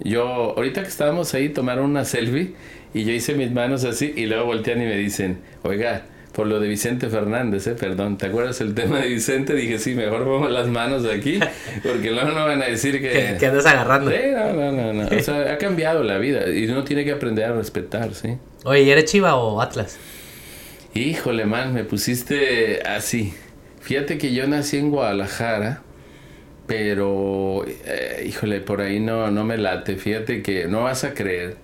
[0.00, 2.54] Yo, ahorita que estábamos ahí, tomaron una selfie
[2.94, 6.60] y yo hice mis manos así y luego voltean y me dicen, oiga, por lo
[6.60, 7.74] de Vicente Fernández, ¿eh?
[7.78, 9.54] perdón, ¿te acuerdas el tema de Vicente?
[9.54, 11.40] Dije, sí, mejor pongo las manos aquí,
[11.82, 13.36] porque luego no van a decir que...
[13.38, 14.10] que andas agarrando.
[14.10, 15.08] Sí, no, no, no, no.
[15.16, 18.36] O sea, ha cambiado la vida y uno tiene que aprender a respetar, ¿sí?
[18.64, 19.98] Oye, ¿y eres Chiva o Atlas?
[20.94, 23.34] Híjole, man, me pusiste así.
[23.80, 25.82] Fíjate que yo nací en Guadalajara
[26.70, 29.96] pero, eh, híjole, por ahí no, no me late.
[29.96, 31.56] Fíjate que no vas a creer.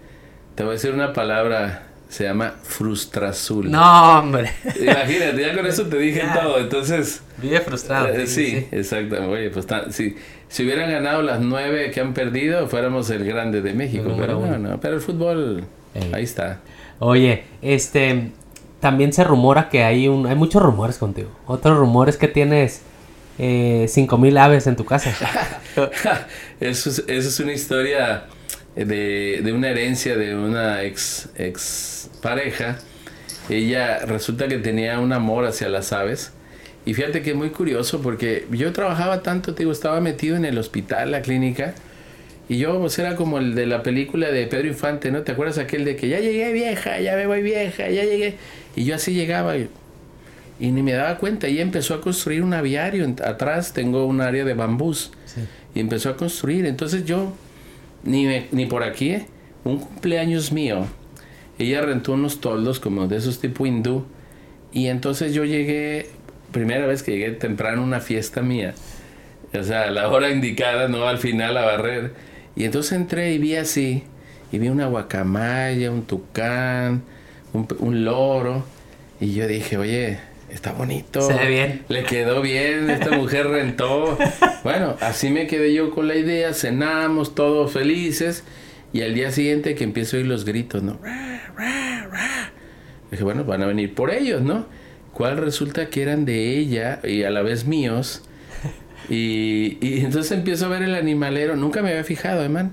[0.57, 3.71] Te voy a decir una palabra, se llama frustrazul.
[3.71, 4.51] No, hombre.
[4.81, 6.59] Imagínate, ya con eso te dije todo.
[6.59, 7.23] Entonces.
[7.39, 8.09] Vive frustrado.
[8.09, 9.27] Eh, sí, exactamente.
[9.27, 10.17] Oye, pues si,
[10.49, 14.15] si hubieran ganado las nueve que han perdido, fuéramos el grande de México.
[14.19, 14.81] pero no, no.
[14.81, 15.65] Pero el fútbol,
[16.13, 16.61] ahí está.
[16.99, 18.31] Oye, este.
[18.81, 20.27] También se rumora que hay un.
[20.27, 21.31] Hay muchos rumores contigo.
[21.47, 22.83] Otros rumores que tienes
[23.39, 25.11] eh, 5000 aves en tu casa.
[26.61, 28.27] eso, es, eso es una historia
[28.77, 32.79] de, de, una herencia de una ex, ex pareja.
[33.49, 36.33] Ella resulta que tenía un amor hacia las aves.
[36.85, 40.57] Y fíjate que es muy curioso porque yo trabajaba tanto, digo, estaba metido en el
[40.57, 41.75] hospital, la clínica.
[42.49, 45.23] Y yo, pues era como el de la película de Pedro Infante, ¿no?
[45.23, 48.37] ¿Te acuerdas aquel de que ya llegué vieja, ya me voy vieja, ya llegué?
[48.77, 49.57] Y yo así llegaba.
[49.57, 49.69] Y,
[50.61, 51.49] y ni me daba cuenta.
[51.49, 53.13] Y empezó a construir un aviario.
[53.25, 55.11] Atrás tengo un área de bambús.
[55.75, 56.67] Y empezó a construir.
[56.67, 57.33] Entonces yo,
[58.07, 59.27] ni, ni por aquí, ¿eh?
[59.65, 60.87] un cumpleaños mío,
[61.59, 64.05] ella rentó unos toldos como de esos tipo hindú.
[64.73, 66.11] Y entonces yo llegué,
[66.53, 68.75] primera vez que llegué temprano a una fiesta mía.
[69.59, 72.13] O sea, a la hora indicada, no al final a barrer.
[72.57, 74.03] Y entonces entré y vi así.
[74.53, 77.03] Y vi una guacamaya, un tucán,
[77.53, 78.65] un, un loro.
[79.19, 80.19] Y yo dije, oye,
[80.57, 81.21] está bonito.
[81.21, 81.85] Se ve bien.
[81.89, 84.19] Le quedó bien, esta mujer rentó.
[84.65, 88.43] Bueno, así me quedé yo con la idea, cenamos todos felices
[88.93, 90.99] y al día siguiente que empiezo a oír los gritos, ¿no?
[93.13, 94.67] Dije, bueno, van a venir por ellos, ¿no?
[95.13, 98.23] ¿Cuál resulta que eran de ella y a la vez míos?
[99.09, 102.73] Y, y entonces empiezo a ver el animalero, nunca me había fijado, hermano.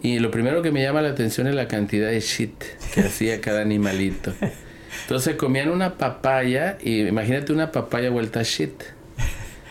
[0.00, 2.54] Y lo primero que me llama la atención es la cantidad de shit
[2.94, 4.32] que hacía cada animalito.
[5.10, 8.80] Entonces comían una papaya y imagínate una papaya vuelta a shit.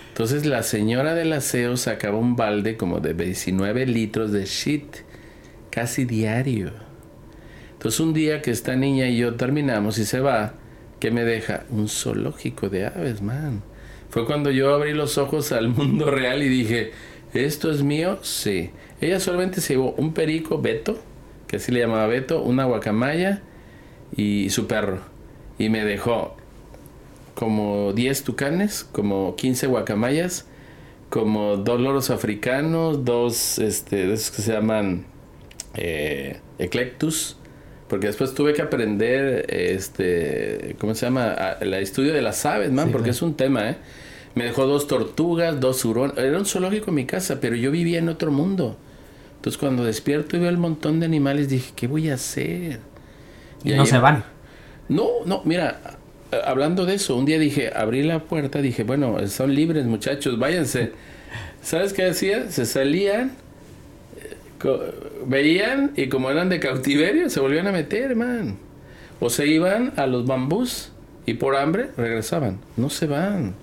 [0.09, 4.97] Entonces la señora del aseo sacaba un balde como de 19 litros de shit
[5.69, 6.71] casi diario.
[7.71, 10.55] Entonces un día que esta niña y yo terminamos y se va,
[10.99, 11.63] ¿qué me deja?
[11.69, 13.61] Un zoológico de aves, man.
[14.09, 16.91] Fue cuando yo abrí los ojos al mundo real y dije,
[17.33, 18.19] ¿esto es mío?
[18.23, 18.71] Sí.
[18.99, 20.99] Ella solamente se llevó un perico, Beto,
[21.47, 23.41] que así le llamaba Beto, una guacamaya
[24.17, 25.08] y su perro
[25.59, 26.35] y me dejó
[27.35, 30.47] como 10 tucanes, como 15 guacamayas,
[31.09, 35.05] como dos loros africanos, dos este, de esos que se llaman
[35.75, 37.37] eh, eclectus,
[37.87, 41.35] porque después tuve que aprender, este, ¿cómo se llama?
[41.59, 43.77] el estudio de las aves, man, porque es un tema, ¿eh?
[44.35, 46.17] Me dejó dos tortugas, dos hurones.
[46.17, 48.77] Era un zoológico en mi casa, pero yo vivía en otro mundo.
[49.35, 52.79] Entonces cuando despierto y veo el montón de animales, dije, ¿qué voy a hacer?
[53.63, 54.23] Y, no se van.
[54.89, 55.79] No, no, mira,
[56.45, 60.91] hablando de eso, un día dije, abrí la puerta, dije, bueno, son libres muchachos, váyanse.
[61.61, 62.49] ¿Sabes qué hacía?
[62.49, 63.33] Se salían,
[65.25, 68.57] veían y como eran de cautiverio, se volvían a meter, man.
[69.19, 70.91] O se iban a los bambús
[71.25, 72.59] y por hambre regresaban.
[72.77, 73.53] No se van.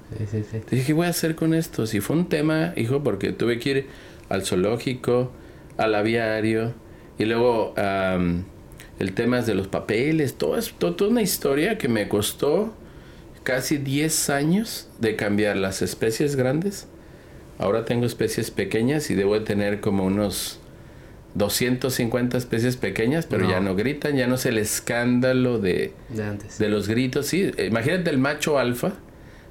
[0.70, 1.86] Dije, ¿qué voy a hacer con esto?
[1.86, 3.86] Si fue un tema, hijo, porque tuve que ir
[4.28, 5.32] al zoológico,
[5.76, 6.74] al aviario
[7.18, 7.74] y luego
[8.98, 12.74] el tema es de los papeles, todo es toda una historia que me costó
[13.42, 16.88] casi 10 años de cambiar las especies grandes.
[17.58, 20.58] Ahora tengo especies pequeñas y debo de tener como unos
[21.34, 25.92] 250 especies pequeñas, pero ya no gritan, ya no es el escándalo de,
[26.58, 27.26] de, los gritos.
[27.26, 28.94] Sí, imagínate el macho alfa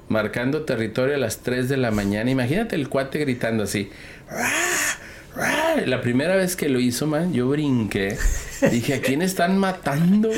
[0.10, 2.30] marcando territorio a las 3 de la mañana.
[2.30, 3.90] Imagínate el cuate gritando así.
[5.86, 8.18] La primera vez que lo hizo, man, yo brinqué.
[8.72, 10.30] Dije, ¿a quién están matando?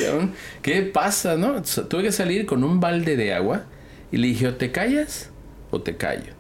[0.62, 1.62] ¿Qué pasa, no?
[1.62, 3.66] Tuve que salir con un balde de agua
[4.12, 5.30] y le dije, o te callas
[5.70, 6.34] o te callo.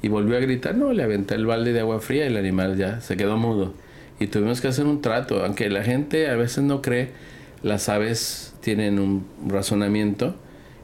[0.00, 2.76] Y volvió a gritar, no, le aventé el balde de agua fría y el animal
[2.76, 3.74] ya se quedó mudo.
[4.18, 7.10] Y tuvimos que hacer un trato, aunque la gente a veces no cree,
[7.62, 10.34] las aves tienen un razonamiento.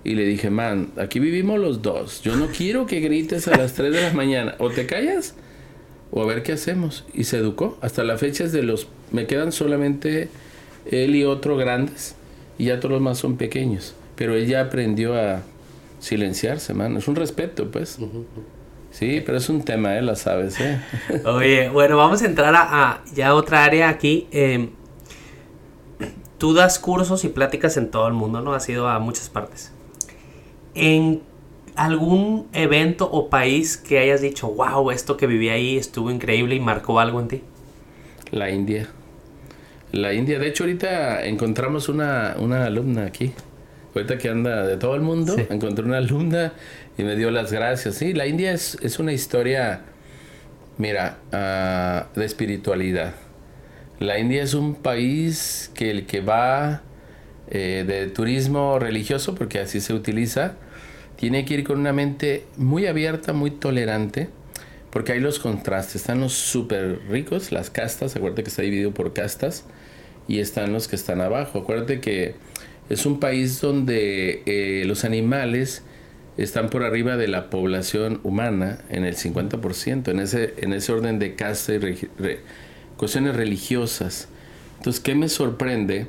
[0.05, 2.23] Y le dije, man, aquí vivimos los dos.
[2.23, 4.55] Yo no quiero que grites a las 3 de la mañana.
[4.59, 5.35] O te callas
[6.11, 7.05] o a ver qué hacemos.
[7.13, 7.79] Y se educó.
[7.81, 8.89] Hasta la fecha es de los...
[9.11, 10.29] Me quedan solamente
[10.91, 12.15] él y otro grandes
[12.59, 13.95] y ya todos los más son pequeños.
[14.17, 15.43] Pero él ya aprendió a
[16.01, 16.99] silenciarse, mano.
[16.99, 17.99] Es un respeto, pues.
[18.91, 20.03] Sí, pero es un tema, ¿eh?
[20.03, 20.81] Lo sabes, ¿eh?
[21.25, 24.27] Oye, bueno, vamos a entrar a, ya otra área aquí.
[24.33, 24.71] Em,
[26.37, 28.55] tú das cursos y pláticas en todo el mundo, ¿no?
[28.55, 29.73] Has ido a muchas partes.
[30.75, 31.23] ¿En
[31.79, 36.61] algún evento o país que hayas dicho, wow, esto que viví ahí estuvo increíble y
[36.61, 37.43] marcó algo en ti?
[38.33, 38.89] La India.
[39.93, 43.33] La India, de hecho ahorita encontramos una, una alumna aquí.
[43.95, 46.53] Ahorita que anda de todo el mundo, encontré una alumna
[46.99, 47.95] y me dio las gracias.
[47.95, 49.83] Sí, la India es, es una historia,
[50.79, 53.15] mira, uh, de espiritualidad.
[54.01, 56.83] La India es un país que el que va
[57.51, 60.57] eh, de turismo religioso, porque así se utiliza,
[61.19, 64.29] tiene que ir con una mente muy abierta, muy tolerante,
[64.91, 65.97] porque hay los contrastes.
[65.97, 69.65] Están los súper ricos, las castas, acuérdate que está dividido por castas,
[70.29, 71.59] y están los que están abajo.
[71.59, 72.37] Acuérdate que
[72.89, 75.83] es un país donde eh, los animales
[76.37, 81.19] están por arriba de la población humana en el 50%, en ese, en ese orden
[81.19, 82.09] de casta y
[82.97, 84.29] cuestiones religiosas.
[84.77, 86.07] Entonces, ¿qué me sorprende?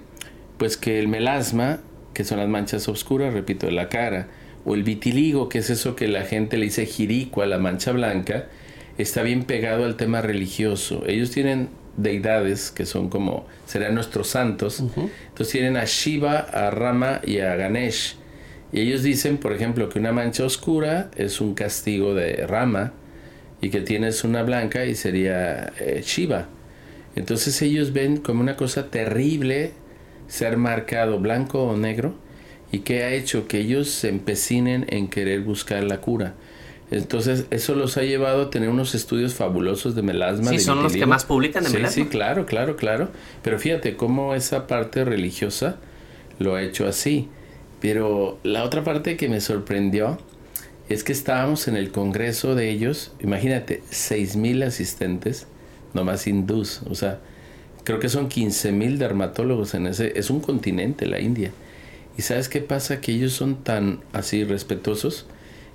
[0.59, 1.79] Pues que el melasma,
[2.13, 4.27] que son las manchas oscuras, repito, de la cara,
[4.65, 7.91] o el vitiligo, que es eso que la gente le dice jirico a la mancha
[7.91, 8.47] blanca,
[8.97, 11.03] está bien pegado al tema religioso.
[11.07, 14.79] Ellos tienen deidades que son como, serán nuestros santos.
[14.79, 18.17] Entonces tienen a Shiva, a Rama y a Ganesh.
[18.71, 22.93] Y ellos dicen, por ejemplo, que una mancha oscura es un castigo de Rama
[23.61, 26.47] y que tienes una blanca y sería eh, Shiva.
[27.15, 29.73] Entonces ellos ven como una cosa terrible
[30.27, 32.13] ser marcado blanco o negro
[32.71, 36.35] y que ha hecho que ellos se empecinen en querer buscar la cura.
[36.91, 40.49] Entonces, eso los ha llevado a tener unos estudios fabulosos de melasma.
[40.49, 42.03] Sí, son los que más publican de sí, melasma.
[42.03, 43.09] Sí, claro, claro, claro.
[43.43, 45.77] Pero fíjate cómo esa parte religiosa
[46.39, 47.27] lo ha hecho así.
[47.79, 50.17] Pero la otra parte que me sorprendió
[50.89, 55.45] es que estábamos en el congreso de ellos, imagínate, seis mil asistentes,
[55.93, 57.19] nomás hindús, o sea,
[57.83, 61.51] creo que son 15 mil dermatólogos en ese, es un continente, la India.
[62.17, 63.01] ¿Y sabes qué pasa?
[63.01, 65.25] Que ellos son tan así respetuosos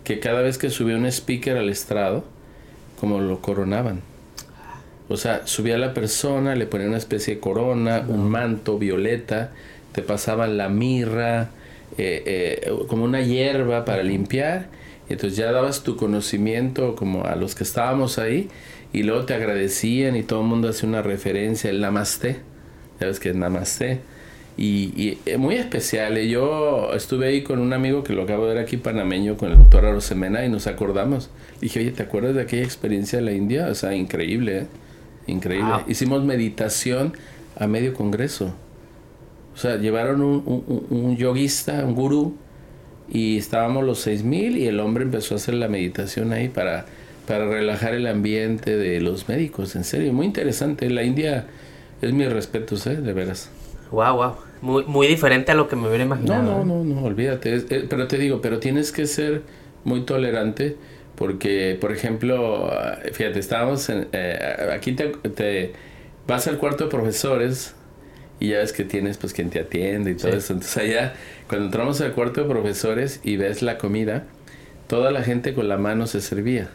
[0.04, 2.24] que cada vez que subía un speaker al estrado,
[3.00, 4.02] como lo coronaban.
[5.08, 9.52] O sea, subía la persona, le ponían una especie de corona, un manto violeta,
[9.92, 11.50] te pasaban la mirra,
[11.98, 12.22] eh,
[12.66, 14.68] eh, como una hierba para limpiar.
[15.08, 18.48] Y entonces ya dabas tu conocimiento como a los que estábamos ahí
[18.92, 22.36] y luego te agradecían y todo el mundo hace una referencia, el namaste.
[22.98, 24.00] ¿Sabes qué es namaste?
[24.56, 26.16] Y, y, muy especial.
[26.16, 26.28] ¿eh?
[26.28, 29.58] Yo estuve ahí con un amigo que lo acabo de ver aquí panameño, con el
[29.58, 31.30] doctor Arosemena, y nos acordamos.
[31.60, 33.68] Dije, oye, ¿te acuerdas de aquella experiencia de la India?
[33.68, 34.66] O sea, increíble, ¿eh?
[35.26, 35.72] Increíble.
[35.88, 37.14] Hicimos meditación
[37.56, 38.54] a medio congreso.
[39.54, 42.34] O sea, llevaron un, un, un yoguista, un gurú,
[43.10, 46.86] y estábamos los 6000 y el hombre empezó a hacer la meditación ahí para
[47.26, 50.90] para relajar el ambiente de los médicos, en serio, muy interesante.
[50.90, 51.46] La India
[52.02, 52.96] es mi respeto, ¿eh?
[52.96, 53.50] De veras.
[53.90, 54.34] Wow, wow.
[54.62, 56.42] Muy, muy diferente a lo que me hubiera imaginado.
[56.42, 56.64] No, ¿eh?
[56.64, 57.54] no, no, no, olvídate.
[57.54, 59.42] Es- eh, pero te digo, pero tienes que ser
[59.84, 60.76] muy tolerante
[61.16, 65.72] porque, por ejemplo, ah, fíjate, estábamos en, eh, aquí te, te
[66.26, 67.74] vas al cuarto de profesores
[68.40, 70.38] y ya ves que tienes pues quien te atiende y todo Sí.
[70.38, 70.52] eso.
[70.54, 71.14] Entonces allá,
[71.48, 74.24] cuando entramos al cuarto de profesores y ves la comida,
[74.88, 76.70] toda la gente con la mano se servía.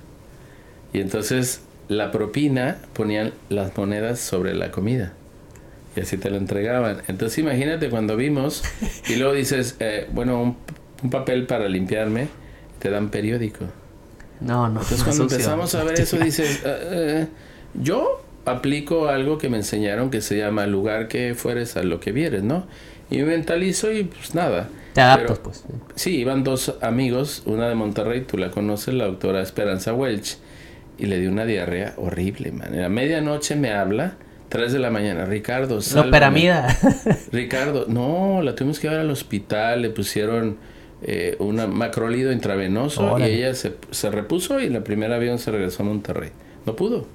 [0.94, 5.14] Y entonces la propina ponían las monedas sobre la comida.
[6.00, 7.02] Y así te lo entregaban.
[7.10, 8.64] Entonces imagínate cuando vimos
[9.10, 10.56] y luego dices, eh, bueno, un,
[11.04, 12.30] un papel para limpiarme,
[12.80, 13.66] te dan periódico.
[14.40, 14.80] No, no.
[14.80, 17.28] Entonces cuando empezamos a ver eso dices, eh, eh,
[17.74, 22.14] yo aplico algo que me enseñaron que se llama lugar que fueres a lo que
[22.14, 22.66] vieres, ¿no?
[23.12, 24.70] Y me mentalizo y pues nada.
[24.94, 25.66] Te adaptas, Pero- pues.
[25.96, 30.38] Sí, iban dos amigos, una de Monterrey, tú la conoces, la doctora Esperanza Welch,
[30.98, 32.80] y le dio una diarrea horrible, man.
[32.82, 34.14] A medianoche me habla,
[34.50, 36.08] 3 de la mañana, Ricardo, sálvame.
[36.08, 36.78] Loperamida.
[37.32, 40.58] Ricardo, no, la tuvimos que llevar al hospital, le pusieron
[41.04, 43.32] eh, una macrolido intravenoso Órale.
[43.32, 46.32] y ella se, se repuso y en la primera avión se regresó a Monterrey.
[46.66, 47.06] No pudo.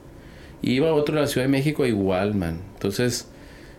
[0.62, 2.61] Y iba a otro de la Ciudad de México igual, man.
[2.75, 3.29] Entonces,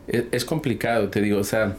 [0.08, 1.76] es, es complicado, te digo, o sea,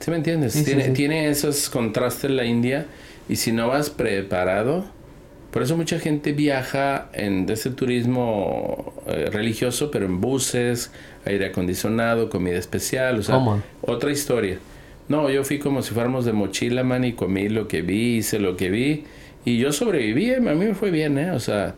[0.00, 0.54] ¿sí me entiendes?
[0.54, 0.92] Sí, sí, tiene, sí.
[0.92, 2.86] tiene esos contrastes la India
[3.28, 4.84] y si no vas preparado,
[5.56, 10.92] por eso mucha gente viaja en de ese turismo eh, religioso, pero en buses,
[11.24, 13.62] aire acondicionado, comida especial, o sea, Cómodo.
[13.80, 14.58] otra historia.
[15.08, 18.38] No, yo fui como si fuéramos de mochila, man, y comí lo que vi, hice
[18.38, 19.04] lo que vi,
[19.46, 21.30] y yo sobreviví, eh, a mí me fue bien, ¿eh?
[21.30, 21.74] O sea,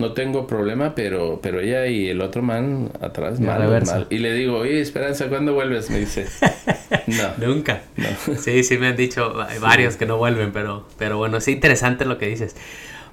[0.00, 4.08] no tengo problema, pero, pero ella y el otro man atrás, mal, mal.
[4.10, 5.88] Y le digo, oye, Esperanza, ¿cuándo vuelves?
[5.88, 6.26] Me dice,
[7.06, 7.46] no.
[7.46, 7.82] Nunca.
[7.96, 8.08] No.
[8.38, 12.04] Sí, sí me han dicho va- varios que no vuelven, pero, pero bueno, es interesante
[12.06, 12.56] lo que dices.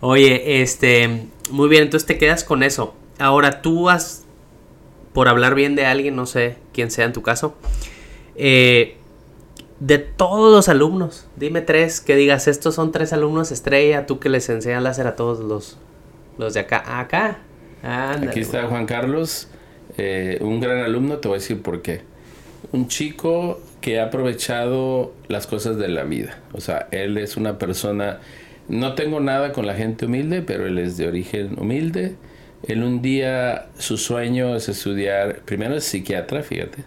[0.01, 2.93] Oye, este, muy bien, entonces te quedas con eso.
[3.19, 4.25] Ahora tú has,
[5.13, 7.55] por hablar bien de alguien, no sé quién sea en tu caso,
[8.35, 8.97] eh,
[9.79, 14.29] de todos los alumnos, dime tres, que digas, estos son tres alumnos estrella, tú que
[14.29, 15.77] les enseñas láser a todos los,
[16.37, 16.99] los de acá.
[16.99, 17.39] Acá.
[17.83, 19.47] Aquí está Juan Carlos,
[19.97, 22.01] eh, un gran alumno, te voy a decir por qué.
[22.71, 26.39] Un chico que ha aprovechado las cosas de la vida.
[26.53, 28.19] O sea, él es una persona,
[28.71, 32.15] no tengo nada con la gente humilde, pero él es de origen humilde.
[32.65, 36.85] Él un día, su sueño es estudiar, primero es psiquiatra, fíjate.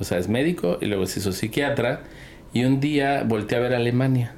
[0.00, 2.00] O sea, es médico y luego se hizo psiquiatra.
[2.54, 4.34] Y un día voltea a ver a Alemania.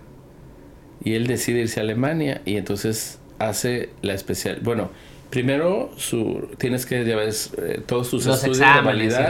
[1.04, 4.58] Y él decide irse a Alemania y entonces hace la especial.
[4.60, 4.90] Bueno,
[5.30, 8.80] primero su, tienes que llevar eh, todos tus Los estudios y de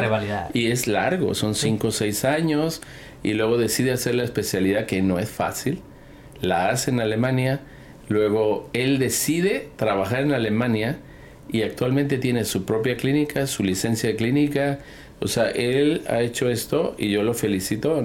[0.08, 0.50] validar.
[0.54, 2.80] Y es largo, son 5 o 6 años.
[3.22, 5.82] Y luego decide hacer la especialidad que no es fácil.
[6.40, 7.60] La hace en Alemania.
[8.08, 10.98] Luego él decide trabajar en Alemania
[11.50, 14.78] y actualmente tiene su propia clínica, su licencia de clínica.
[15.20, 18.02] O sea, él ha hecho esto y yo lo felicito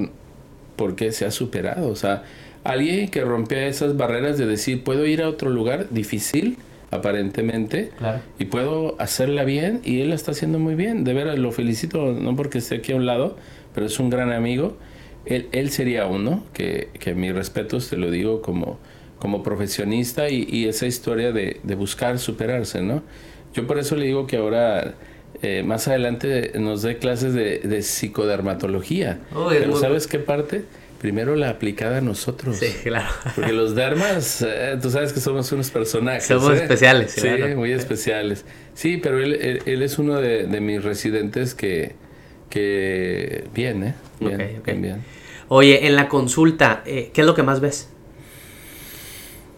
[0.76, 1.88] porque se ha superado.
[1.90, 2.24] O sea,
[2.64, 6.58] alguien que rompe esas barreras de decir, puedo ir a otro lugar difícil,
[6.90, 8.22] aparentemente, Claro.
[8.40, 11.04] y puedo hacerla bien, y él la está haciendo muy bien.
[11.04, 13.38] De veras, lo felicito, no porque esté aquí a un lado,
[13.74, 14.78] pero es un gran amigo.
[15.26, 18.80] Él, él sería uno, que, que mis respetos te lo digo como,
[19.20, 23.04] como profesionista y, y esa historia de, de buscar superarse, ¿no?
[23.54, 24.96] Yo por eso le digo que ahora,
[25.42, 29.20] eh, más adelante, nos dé clases de, de psicodermatología.
[29.32, 30.64] Es pero ¿sabes qué parte?
[31.00, 32.58] Primero la aplicada a nosotros.
[32.58, 33.10] Sí, claro.
[33.36, 36.26] Porque los dermas, eh, tú sabes que somos unos personajes.
[36.26, 36.62] Somos ¿eh?
[36.62, 37.58] especiales, Sí, claro.
[37.58, 38.46] muy especiales.
[38.76, 41.96] Sí, pero él, él, él es uno de, de mis residentes que,
[42.50, 43.94] que bien, ¿eh?
[44.22, 44.66] Bien, Ok, ok.
[44.68, 45.06] bien, bien.
[45.50, 47.90] Oye, en la consulta, eh, ¿qué es lo que más ves?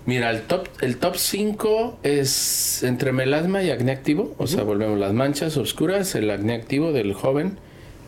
[0.05, 4.35] Mira, el top, el top 5 es entre melasma y acné activo.
[4.37, 7.57] O sea, volvemos las manchas oscuras, el acné activo del joven.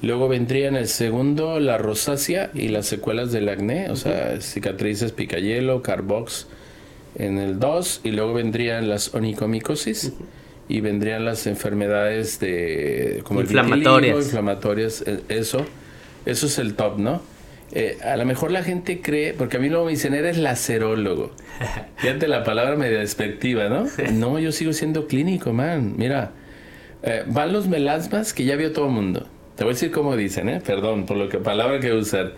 [0.01, 5.13] Luego vendría en el segundo la rosácea y las secuelas del acné, o sea, cicatrices,
[5.13, 6.47] picayelo, carbox
[7.17, 8.01] en el 2.
[8.03, 10.11] Y luego vendrían las onicomicosis
[10.67, 13.95] y vendrían las enfermedades de como el Inflamatorias.
[14.01, 15.65] vitiligo, inflamatorias, e- eso.
[16.25, 17.21] Eso es el top, ¿no?
[17.71, 21.31] Eh, a lo mejor la gente cree, porque a mí luego me dicen, eres lacerólogo.
[21.97, 23.85] Fíjate la palabra media despectiva, ¿no?
[24.13, 25.93] No, yo sigo siendo clínico, man.
[25.97, 26.31] Mira,
[27.03, 29.27] eh, van los melasmas que ya vio todo el mundo.
[29.55, 30.61] Te voy a decir cómo dicen, ¿eh?
[30.65, 32.33] Perdón por lo que palabra que usar.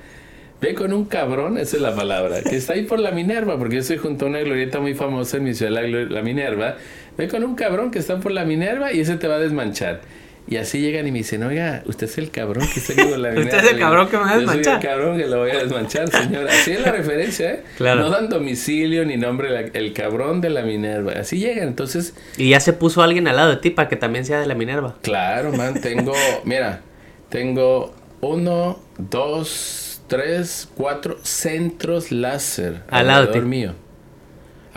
[0.59, 3.75] Ve con un cabrón, esa es la palabra, que está ahí por la Minerva, porque
[3.75, 6.77] yo estoy junto a una glorieta muy famosa en mi ciudad, la, la Minerva.
[7.15, 10.01] Ve con un cabrón que está por la Minerva y ese te va a desmanchar.
[10.49, 13.29] Y así llegan y me dicen, oiga, usted es el cabrón que está con la
[13.37, 14.57] Usted es el cabrón que me va a desmanchar.
[14.57, 16.47] Yo soy el cabrón que lo voy a desmanchar, señor.
[16.47, 17.63] Así es la referencia, ¿eh?
[17.75, 18.01] Claro.
[18.01, 21.13] No dan domicilio ni nombre, el cabrón de la Minerva.
[21.19, 22.13] Así llegan, entonces...
[22.37, 24.55] Y ya se puso alguien al lado de ti para que también sea de la
[24.55, 24.95] Minerva.
[25.01, 26.13] Claro, man, tengo,
[26.45, 26.81] mira,
[27.27, 33.39] tengo uno, dos, tres, cuatro centros láser al lado de ti.
[33.41, 33.73] mío.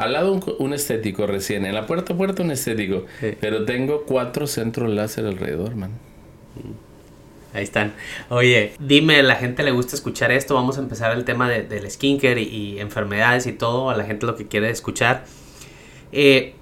[0.00, 3.04] Al lado un, un, estético recién, en la puerta a puerta un estético.
[3.20, 3.36] Sí.
[3.40, 5.90] Pero tengo cuatro centros láser alrededor, man.
[7.52, 7.92] Ahí están.
[8.28, 10.54] Oye, dime, la gente le gusta escuchar esto.
[10.54, 13.90] Vamos a empezar el tema de, del skincare y, y, enfermedades y todo.
[13.90, 15.24] A la gente lo que quiere escuchar.
[16.12, 16.54] Eh,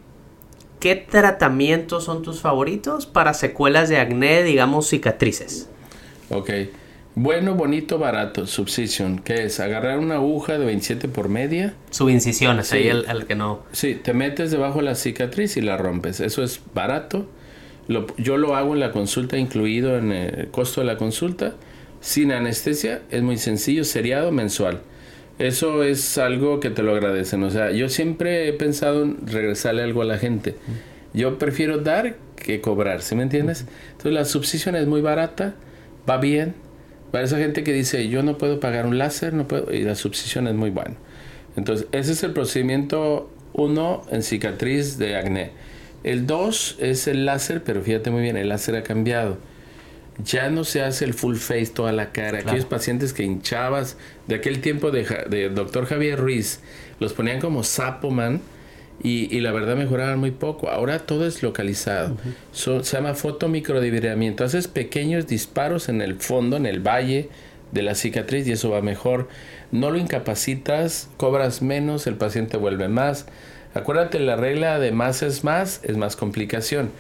[0.81, 5.69] ¿Qué tratamientos son tus favoritos para secuelas de acné, digamos cicatrices?
[6.31, 6.51] Ok.
[7.21, 8.47] Bueno, bonito, barato.
[8.47, 9.19] Subcision.
[9.19, 9.59] ¿Qué es?
[9.59, 11.75] Agarrar una aguja de 27 por media.
[11.91, 12.77] Subincisiones, Sí.
[12.77, 13.65] ahí el, el que no.
[13.73, 16.21] Sí, te metes debajo de la cicatriz y la rompes.
[16.21, 17.27] Eso es barato.
[17.89, 21.55] Lo- yo lo hago en la consulta, incluido en el costo de la consulta,
[22.01, 23.03] sin anestesia.
[23.11, 24.83] Es muy sencillo, seriado, mensual.
[25.41, 27.43] Eso es algo que te lo agradecen.
[27.43, 30.55] O sea, yo siempre he pensado en regresarle algo a la gente.
[31.15, 33.65] Yo prefiero dar que cobrar, ¿sí me entiendes?
[33.91, 35.57] Entonces la subsisión es muy barata,
[36.09, 36.55] va bien.
[37.11, 39.95] Para esa gente que dice, yo no puedo pagar un láser, no puedo, y la
[39.95, 40.95] subsisión es muy buena.
[41.57, 45.51] Entonces, ese es el procedimiento 1 en cicatriz de acné.
[46.05, 49.39] El 2 es el láser, pero fíjate muy bien, el láser ha cambiado.
[50.25, 52.39] Ya no se hace el full face, toda la cara.
[52.39, 52.49] Claro.
[52.49, 53.97] Aquellos pacientes que hinchabas
[54.27, 56.61] de aquel tiempo de doctor Javier Ruiz,
[57.01, 58.41] los ponían como sapo man
[59.03, 60.69] y, y la verdad mejoraban muy poco.
[60.69, 62.17] Ahora todo es localizado.
[62.53, 64.45] So- se llama fotomicrodibiramiento.
[64.45, 67.29] Haces pequeños disparos en el fondo, en el valle
[67.73, 69.29] de la cicatriz y eso va mejor.
[69.71, 73.27] No lo incapacitas, cobras menos, el paciente vuelve más.
[73.75, 76.91] Acuérdate, la regla de más es más, es más complicación.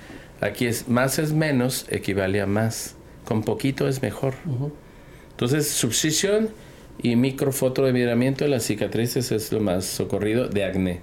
[0.40, 2.94] Aquí es más es menos, equivale a más.
[3.24, 4.34] Con poquito es mejor.
[5.30, 5.68] Entonces,
[7.00, 11.00] y microfotodibiramiento de las cicatrices es lo más socorrido de acné.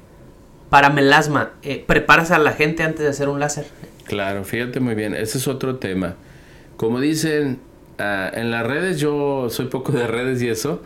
[0.70, 3.68] Para melasma, eh, ¿preparas a la gente antes de hacer un láser?
[4.06, 6.16] Claro, fíjate muy bien, ese es otro tema.
[6.78, 7.60] Como dicen
[7.98, 10.82] ah, en las redes, yo soy poco de redes y eso,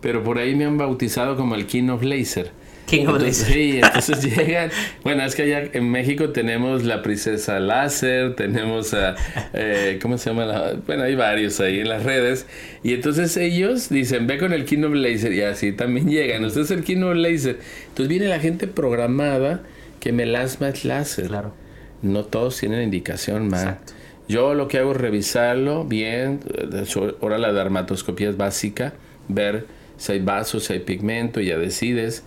[0.00, 2.50] pero por ahí me han bautizado como el King of Laser.
[2.86, 3.46] King of Entonces.
[3.46, 4.70] Sí, entonces llegan.
[5.02, 9.16] Bueno, es que allá en México tenemos la princesa láser, tenemos a.
[9.52, 10.44] eh, ¿Cómo se llama?
[10.44, 10.74] La?
[10.86, 12.46] Bueno, hay varios ahí en las redes.
[12.82, 15.32] Y entonces ellos dicen, ve con el King of Laser.
[15.32, 16.44] Y así también llegan.
[16.44, 17.58] Usted es el King of Laser.
[17.88, 19.62] Entonces viene la gente programada
[20.00, 21.28] que melasma es láser.
[21.28, 21.54] Claro.
[22.02, 23.60] No todos tienen indicación, man.
[23.60, 23.92] Exacto.
[24.28, 26.40] Yo lo que hago es revisarlo bien.
[27.20, 28.94] Ahora la dermatoscopía es básica.
[29.28, 29.66] Ver
[29.98, 32.24] si hay vasos, si hay pigmento, ya decides.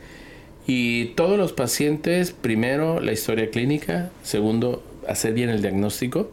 [0.67, 6.31] Y todos los pacientes, primero la historia clínica, segundo hacer bien el diagnóstico.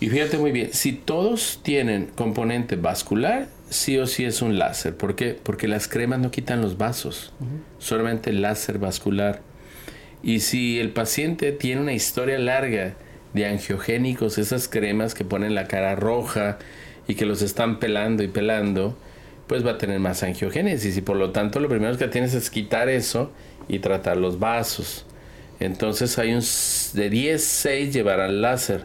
[0.00, 4.96] Y fíjate muy bien, si todos tienen componente vascular, sí o sí es un láser.
[4.96, 5.38] ¿Por qué?
[5.40, 7.32] Porque las cremas no quitan los vasos,
[7.78, 9.40] solamente el láser vascular.
[10.22, 12.94] Y si el paciente tiene una historia larga
[13.32, 16.58] de angiogénicos, esas cremas que ponen la cara roja
[17.06, 18.98] y que los están pelando y pelando,
[19.46, 22.50] pues va a tener más angiogénesis y por lo tanto lo primero que tienes es
[22.50, 23.30] quitar eso
[23.68, 25.06] y tratar los vasos.
[25.60, 26.42] Entonces hay un
[26.94, 28.84] de 10, 6 llevarán láser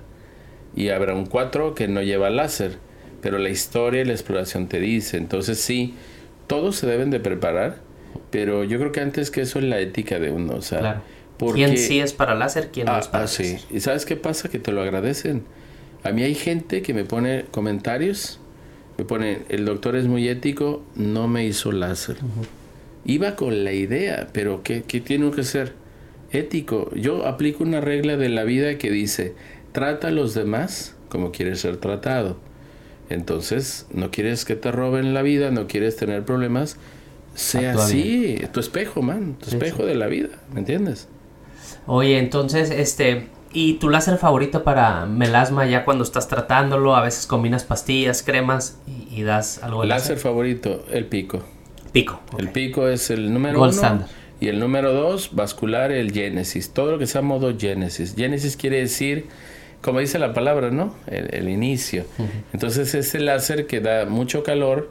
[0.75, 2.77] y habrá un 4 que no lleva láser,
[3.21, 5.17] pero la historia y la exploración te dice.
[5.17, 5.95] Entonces sí,
[6.47, 7.77] todos se deben de preparar,
[8.29, 11.01] pero yo creo que antes que eso es la ética de uno, o sea, Claro.
[11.37, 12.69] porque ¿Quién sí es para láser?
[12.71, 13.53] ¿Quién no Ah, es para ah, sí.
[13.53, 13.67] láser?
[13.71, 14.49] ¿Y sabes qué pasa?
[14.49, 15.43] Que te lo agradecen.
[16.03, 18.39] A mí hay gente que me pone comentarios,
[18.97, 22.17] me pone, el doctor es muy ético, no me hizo láser.
[23.05, 25.73] Iba con la idea, pero ¿qué, qué tiene que ser?
[26.31, 26.91] Ético.
[26.95, 29.33] Yo aplico una regla de la vida que dice,
[29.71, 32.37] trata a los demás como quieres ser tratado.
[33.09, 36.77] Entonces, no quieres que te roben la vida, no quieres tener problemas,
[37.35, 41.09] sea Actúa así, tu espejo, man, tu Sí, espejo de la vida, ¿me entiendes?
[41.87, 46.95] Oye, entonces, este, ¿y tu láser favorito para melasma ya cuando estás tratándolo?
[46.95, 50.17] A veces combinas pastillas, cremas y, y das algo de Láser láser.
[50.17, 51.39] favorito, el pico.
[51.91, 52.21] Pico.
[52.37, 53.81] El pico es el número Gold uno.
[53.81, 54.09] standard.
[54.39, 56.71] Y el número dos, vascular, el Genesis.
[56.71, 58.15] Todo lo que sea modo Genesis.
[58.15, 59.27] Genesis quiere decir,
[59.81, 60.95] como dice la palabra, ¿no?
[61.05, 62.05] El, el inicio.
[62.53, 64.89] Entonces es el láser que da mucho calor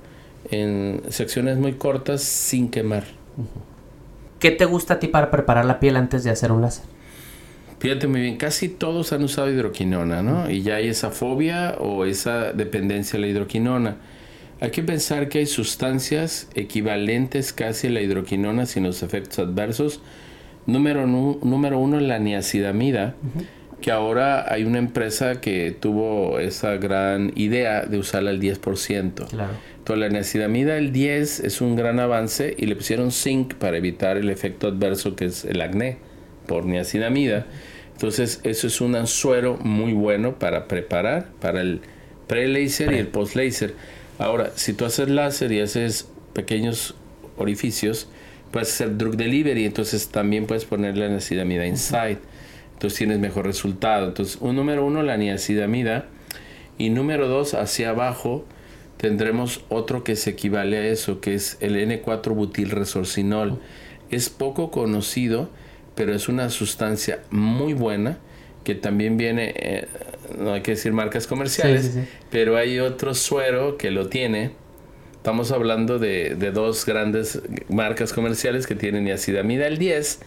[0.51, 3.05] en secciones muy cortas sin quemar.
[4.39, 6.85] ¿Qué te gusta a ti para preparar la piel antes de hacer un láser?
[7.81, 10.51] Fíjate muy bien, casi todos han usado hidroquinona, ¿no?
[10.51, 13.97] Y ya hay esa fobia o esa dependencia a la hidroquinona.
[14.61, 20.03] Hay que pensar que hay sustancias equivalentes casi a la hidroquinona sin los efectos adversos.
[20.67, 23.15] Número, número uno, la niacidamida,
[23.81, 29.27] que ahora hay una empresa que tuvo esa gran idea de usarla al 10%.
[29.27, 29.53] Claro.
[29.79, 34.19] Entonces la niacinamida el 10 es un gran avance y le pusieron zinc para evitar
[34.19, 35.97] el efecto adverso que es el acné
[36.47, 37.47] por niacinamida.
[38.01, 41.83] Entonces eso es un anzuero muy bueno para preparar para el
[42.29, 43.75] pre-laser y el post-laser.
[44.19, 46.95] Ahora, si tú haces láser y haces pequeños
[47.37, 48.09] orificios,
[48.53, 52.17] puedes hacer drug delivery, entonces también puedes ponerle la niacinamida inside.
[52.73, 54.07] Entonces tienes mejor resultado.
[54.07, 56.07] Entonces, un número uno, la niacinamida.
[56.79, 58.47] Y número dos, hacia abajo,
[58.97, 63.61] tendremos otro que se equivale a eso, que es el N4 butil resorcinol.
[64.11, 65.51] Es poco conocido,
[65.95, 68.19] pero es una sustancia muy buena
[68.65, 69.89] que también viene, eh,
[70.39, 72.09] no hay que decir marcas comerciales, Sí, sí, sí.
[72.31, 74.53] pero hay otro suero que lo tiene.
[75.17, 80.21] Estamos hablando de, de dos grandes marcas comerciales que tienen niacidamida el 10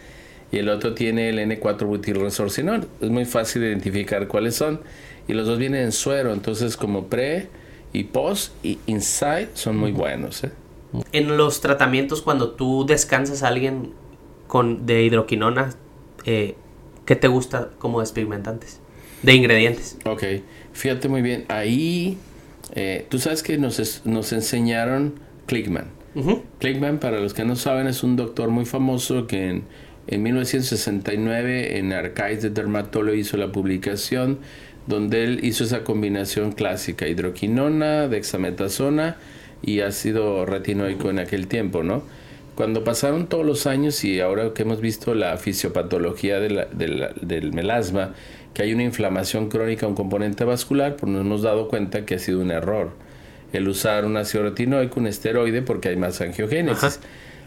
[0.52, 2.86] y el otro tiene el N4 butil resorcinol.
[3.00, 4.80] Es muy fácil identificar cuáles son
[5.26, 7.48] y los dos vienen en suero, entonces como pre
[7.92, 10.44] y post y inside son muy buenos.
[10.44, 10.50] ¿eh?
[11.12, 13.92] En los tratamientos, cuando tú descansas a alguien
[14.46, 15.70] con, de hidroquinona,
[16.24, 16.54] eh,
[17.06, 18.80] ¿qué te gusta como despigmentantes?
[19.22, 19.96] De ingredientes.
[20.04, 20.22] Ok,
[20.72, 22.18] fíjate muy bien, ahí
[22.74, 25.14] eh, tú sabes que nos, es- nos enseñaron
[25.46, 25.86] Clickman.
[26.14, 26.42] Ujú.
[26.60, 29.64] Clickman, para los que no saben, es un doctor muy famoso que en,
[30.06, 34.38] en 1969 en Archives de Dermatology hizo la publicación
[34.86, 39.16] donde él hizo esa combinación clásica, hidroquinona, dexametasona
[39.62, 42.02] y ácido retinoico en aquel tiempo, ¿no?
[42.54, 46.88] Cuando pasaron todos los años y ahora que hemos visto la fisiopatología de la- de
[46.88, 48.14] la- del melasma,
[48.52, 52.18] que hay una inflamación crónica, un componente vascular, pues nos hemos dado cuenta que ha
[52.18, 52.90] sido un error
[53.52, 56.98] el usar un ácido retinoico, un esteroide, porque hay más angiogénesis.
[56.98, 57.06] Ajá.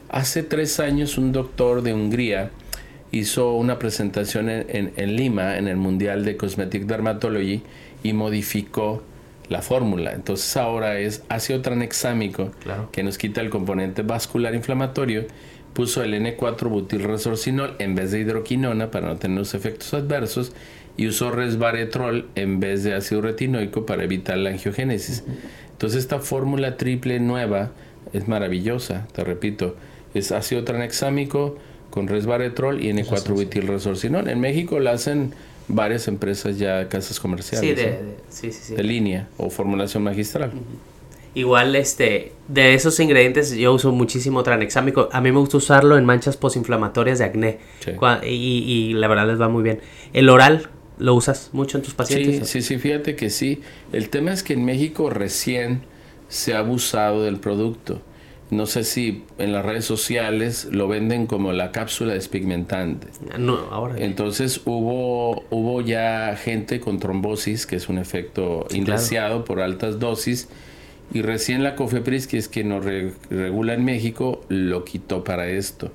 [0.10, 2.50] Hace tres años un doctor de Hungría
[3.12, 7.62] hizo una presentación en, en- en Lima, en el Mundial de Cosmetic Dermatology,
[8.04, 9.04] y modificó
[9.50, 10.12] la fórmula.
[10.14, 12.90] Entonces ahora es ácido tranexámico, Claro.
[12.92, 15.26] que nos quita el componente vascular inflamatorio,
[15.74, 20.52] puso el N4 butilresorcinol en vez de hidroquinona para no tener los efectos adversos
[20.98, 25.24] y usó resveratrol en vez de ácido retinoico para evitar la angiogénesis.
[25.72, 27.72] Entonces esta fórmula triple nueva
[28.14, 29.76] es maravillosa, te repito,
[30.16, 31.58] es ácido tranexámico
[31.92, 34.28] con resveratrol y N4 butilresorcinol.
[34.30, 35.34] En México la hacen
[35.68, 37.92] varias empresas ya, casas comerciales Sí, de, ¿eh?
[38.04, 38.76] de- sí, sí, sí.
[38.76, 40.52] de línea o formulación magistral.
[41.34, 45.08] Igual, este, de esos ingredientes yo uso muchísimo tranexámico.
[45.12, 47.60] A mí me gusta usarlo en manchas posinflamatorias de acné.
[48.24, 49.80] Y, y la verdad les va muy bien.
[50.14, 52.50] El oral, ¿lo usas mucho en tus Sí, pacientes?
[52.50, 53.62] sí, sí, fíjate que sí.
[53.94, 55.82] El tema es que en México recién
[56.28, 58.02] se ha abusado del producto.
[58.50, 63.08] No sé si en las redes sociales lo venden como la cápsula despigmentante.
[63.38, 63.96] No, ahora.
[63.98, 70.00] Entonces hubo, hubo ya gente con trombosis, que es un efecto Sí, indeseado por altas
[70.00, 70.48] dosis,
[71.14, 75.48] y recién la COFEPRIS, que es quien nos re- regula en México, lo quitó para
[75.50, 75.92] esto.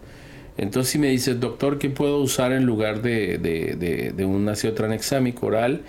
[0.59, 4.47] Entonces si me dices, doctor, ¿qué puedo usar en lugar de, de, de- de un
[4.51, 5.81] ácido tranexámico oral?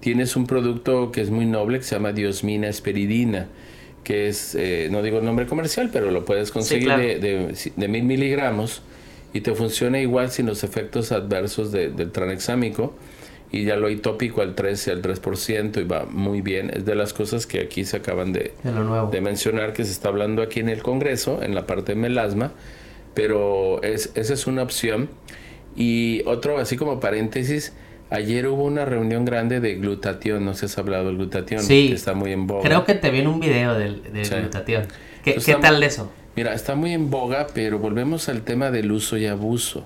[0.00, 3.48] Tienes un producto que es muy noble, que se llama diosmina esperidina,
[4.06, 7.02] que es, eh, no digo el nombre comercial, pero lo puedes conseguir claro.
[7.02, 8.82] de, de, de mil miligramos
[9.32, 12.94] y te funciona igual sin los efectos adversos de- del tranexámico
[13.50, 16.70] y ya lo hay tópico al 13, al 3% y va muy bien.
[16.72, 18.52] Es de las cosas que aquí se acaban de,
[19.20, 22.52] mencionar que se está hablando aquí en el Congreso, en la parte de melasma,
[23.14, 25.08] pero es, esa es una opción.
[25.76, 27.72] Y otro, así como paréntesis,
[28.10, 31.88] ayer hubo una reunión grande de glutatión, no sé si has hablado del glutatión, Sí.
[31.88, 32.62] que está muy en boga.
[32.62, 34.34] Creo que te vi en un video del, del Sí.
[34.34, 34.84] glutatión.
[35.24, 36.12] ¿Qué, Pues qué está- tal de eso?
[36.36, 39.84] Mira, está muy en boga, pero volvemos al tema del uso y abuso.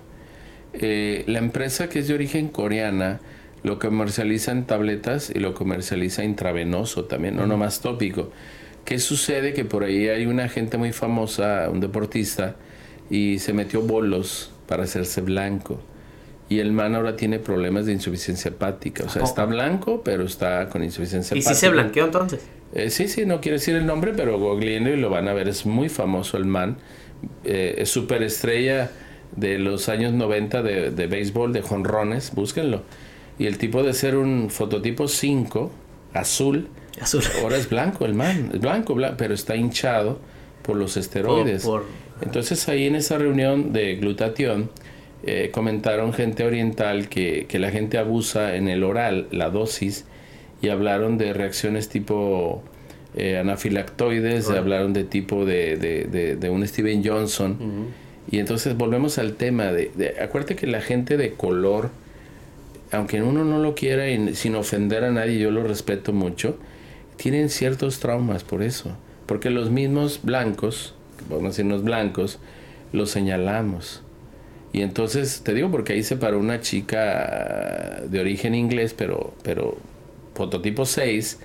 [0.72, 3.20] Eh, la empresa que es de origen coreana
[3.62, 8.32] lo comercializa en tabletas y lo comercializa intravenoso también, no nomás tópico.
[8.84, 9.52] ¿Qué sucede?
[9.52, 12.56] Que por ahí hay una gente muy famosa, un deportista,
[13.10, 15.80] y se metió bolos para hacerse blanco.
[16.50, 19.04] Y el man ahora tiene problemas de insuficiencia hepática.
[19.04, 21.60] O sea, ¿A está blanco, pero está con insuficiencia ¿Y si hepática.
[21.66, 22.40] se blanqueó entonces?
[22.74, 25.48] Eh, sí, sí, no quiero decir el nombre, pero googleenlo y lo van a ver.
[25.48, 26.76] Es muy famoso el man.
[27.44, 28.90] Eh, es superestrella
[29.36, 32.32] de los años 90 de, de béisbol, de jonrones.
[32.34, 32.82] Búsquenlo.
[33.38, 35.70] Y el tipo de ser un fototipo 5,
[36.14, 36.68] azul,
[37.00, 37.22] Azul.
[37.42, 38.50] ahora es blanco el man.
[38.52, 40.18] Es blanco, blanco, pero está hinchado
[40.62, 41.64] por los esteroides.
[41.64, 41.86] Por-
[42.20, 44.68] Entonces ahí en esa reunión de glutatión
[45.24, 50.04] eh, comentaron gente oriental que, que la gente abusa en el oral la dosis
[50.62, 52.62] y hablaron de reacciones tipo
[53.16, 54.56] eh, anafilactoides, Right.
[54.58, 57.56] hablaron de tipo de, de, de- de un Steven Johnson.
[58.30, 61.90] Y entonces volvemos al tema de, de- acuérdate que la gente de color
[62.92, 66.58] aunque uno no lo quiera y sin ofender a nadie, yo lo respeto mucho,
[67.16, 68.96] tienen ciertos traumas por eso.
[69.26, 70.94] Porque los mismos blancos,
[71.28, 72.40] vamos a decirnos blancos,
[72.92, 74.02] los señalamos.
[74.72, 79.76] Y entonces, te digo porque ahí se paró una chica de origen inglés, pero, pero
[80.34, 81.38] fototipo 6,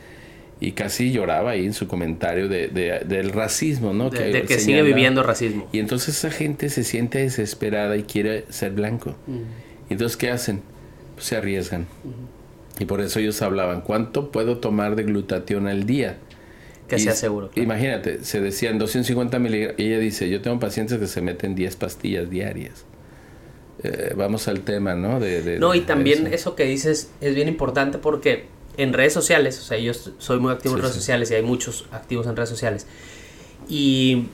[0.59, 4.09] y casi lloraba ahí en su comentario de, del racismo, ¿no?
[4.09, 5.67] De que, sigue viviendo racismo.
[5.71, 9.15] Y entonces esa gente se siente desesperada y quiere ser blanco.
[9.89, 10.61] Y entonces, ¿qué hacen?
[11.15, 11.87] Pues se arriesgan.
[12.79, 16.17] Y por eso ellos hablaban, ¿cuánto puedo tomar de glutatión al día?
[16.87, 17.49] Que sea seguro.
[17.55, 19.79] Imagínate, se decían 250 miligramos.
[19.79, 22.85] Y ella dice, yo tengo pacientes que se meten 10 pastillas diarias.
[23.83, 25.19] Eh, vamos al tema, ¿no?
[25.19, 26.55] De, no, y también eso.
[26.55, 28.47] que dices es bien importante porque
[28.77, 31.85] en redes sociales, o sea, yo soy muy activo en redes sociales y hay muchos
[31.91, 32.87] activos en redes sociales.
[33.67, 34.27] Y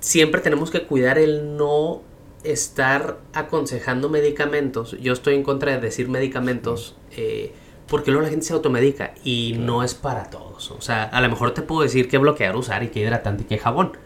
[0.00, 2.02] siempre tenemos que cuidar el no
[2.44, 4.96] estar aconsejando medicamentos.
[5.00, 7.52] Yo estoy en contra de decir medicamentos eh,
[7.88, 10.70] porque luego la gente se automedica y no es para todos.
[10.70, 13.46] O sea, a lo mejor te puedo decir qué bloquear usar y qué hidratante y
[13.46, 13.96] qué jabón.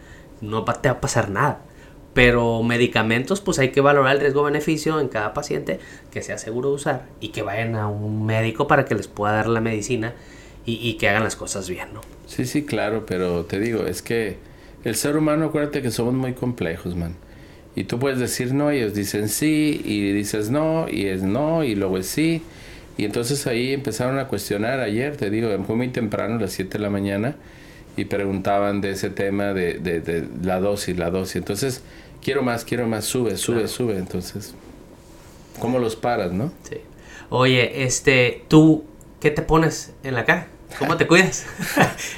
[0.41, 1.61] No te va a pasar nada.
[2.13, 5.79] Pero medicamentos, pues hay que valorar el riesgo-beneficio en cada paciente,
[6.11, 9.33] que sea seguro de usar y que vayan a un médico para que les pueda
[9.33, 10.13] dar la medicina
[10.65, 12.01] y, y que hagan las cosas bien, ¿no?
[12.27, 14.37] Sí, sí, claro, pero te digo, es que
[14.83, 17.15] el ser humano, acuérdate que somos muy complejos, man.
[17.75, 21.63] Y tú puedes decir no, y ellos dicen sí, y dices no, y es no,
[21.63, 22.43] y luego es sí.
[22.97, 26.77] Y entonces ahí empezaron a cuestionar ayer, te digo, fue muy temprano, a las 7
[26.77, 27.35] de la mañana,
[27.95, 31.37] y preguntaban de ese tema de, de, de la dosis, la dosis.
[31.37, 31.83] Entonces,
[32.23, 33.97] quiero más, quiero más, sube, sube, sube.
[33.97, 34.55] Entonces,
[35.59, 36.51] ¿cómo los paras, no?
[36.69, 36.77] Sí.
[37.29, 38.85] Oye, este, tú,
[39.19, 40.47] ¿qué te pones en la cara?
[40.79, 41.45] ¿Cómo te cuidas?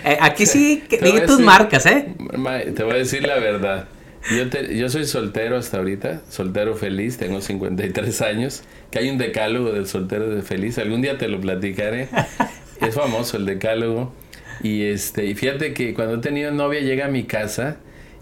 [0.05, 2.13] Eh, aquí sí, dije tus marcas, ¿eh?
[2.75, 3.87] Te voy a decir la verdad.
[4.35, 9.17] Yo, te, yo soy soltero hasta ahorita, soltero feliz, tengo 53 años, que hay un
[9.17, 12.09] decálogo del soltero de feliz, algún día te lo platicaré,
[12.81, 14.13] es famoso el decálogo,
[14.61, 17.77] y este, y fíjate que cuando he tenido novia llega a mi casa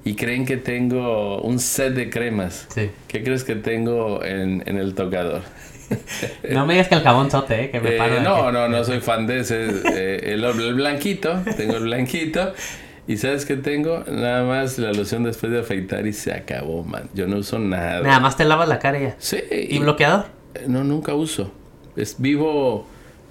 [0.06, 2.68] y creen que tengo un set de cremas,
[3.08, 5.42] ¿qué crees que tengo en, en el tocador?
[6.50, 7.72] No me digas que el jabón sote, ¿eh?
[7.72, 9.66] que me eh, No, no, no soy fan de ese.
[9.94, 12.54] Eh, el, el, blanquito, tengo el blanquito.
[13.06, 17.10] Y sabes que tengo nada más la loción después de afeitar y se acabó, man.
[17.14, 18.02] Yo no uso nada.
[18.02, 19.16] Nada más te lavas la cara ya.
[19.20, 19.40] Sí.
[19.52, 20.26] ¿Y, bloqueador?
[20.56, 21.52] Eh, no, nunca uso.
[21.98, 22.88] Es vivo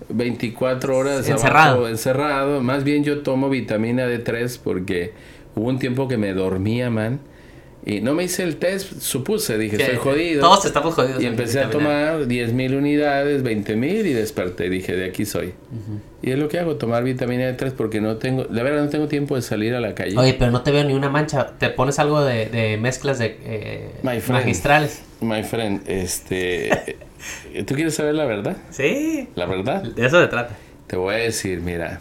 [0.08, 1.88] 24 horas encerrado.
[1.88, 2.60] encerrado.
[2.62, 5.12] Más bien yo tomo vitamina D3 porque
[5.54, 7.20] hubo un tiempo que me dormía, man.
[7.84, 10.40] Y no me hice el test, supuse, dije, estoy jodido.
[10.40, 11.20] Todos estamos jodidos.
[11.20, 14.70] Y empecé a tomar 10 mil unidades, 20 mil y desperté.
[14.70, 15.52] Dije, de aquí soy.
[16.22, 19.08] Y es lo que hago, tomar vitamina D3 porque no tengo, la verdad no tengo
[19.08, 20.16] tiempo de salir a la calle.
[20.16, 21.58] Oye, pero no te veo ni una mancha.
[21.58, 25.02] ¿Te pones algo de, de mezclas de eh, magistrales?
[25.20, 26.96] My friend, este...
[27.66, 28.56] ¿Tú quieres saber la verdad?
[28.70, 29.28] Sí.
[29.34, 29.82] ¿La verdad?
[29.82, 30.56] De eso se trata.
[30.86, 32.00] Te voy a decir, mira,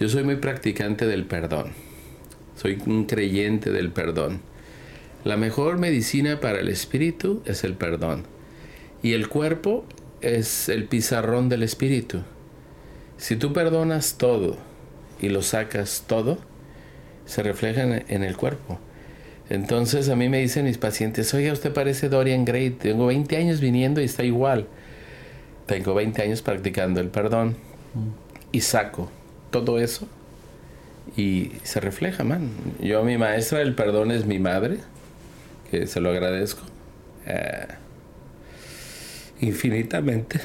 [0.00, 1.72] yo soy muy practicante del perdón.
[2.56, 4.40] Soy un creyente del perdón.
[5.22, 8.24] La mejor medicina para el espíritu es el perdón.
[9.02, 9.84] Y el cuerpo
[10.22, 12.22] es el pizarrón del espíritu.
[13.24, 14.58] Si tú perdonas todo
[15.18, 16.36] y lo sacas todo,
[17.24, 18.78] se refleja en el cuerpo.
[19.48, 23.62] Entonces a mí me dicen mis pacientes, oiga, usted parece Dorian Gray, tengo 20 años
[23.62, 24.66] viniendo y está igual.
[25.64, 27.56] Tengo 20 años practicando el perdón
[28.52, 29.10] y saco
[29.50, 30.06] todo eso
[31.16, 32.50] y se refleja, man.
[32.78, 34.80] Yo, mi maestra del perdón es mi madre,
[35.70, 36.60] que se lo agradezco
[37.24, 37.68] eh,
[39.40, 40.42] infinitamente.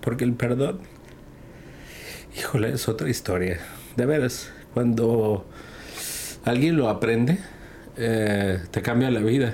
[0.00, 0.80] Porque el perdón,
[2.36, 3.58] híjole, es otra historia.
[3.96, 5.44] De veras, cuando
[6.44, 7.38] alguien lo aprende,
[7.96, 9.52] eh, te cambia la vida.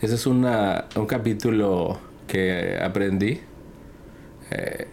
[0.00, 3.40] Ese es una, un capítulo que aprendí.
[4.50, 4.86] Eh,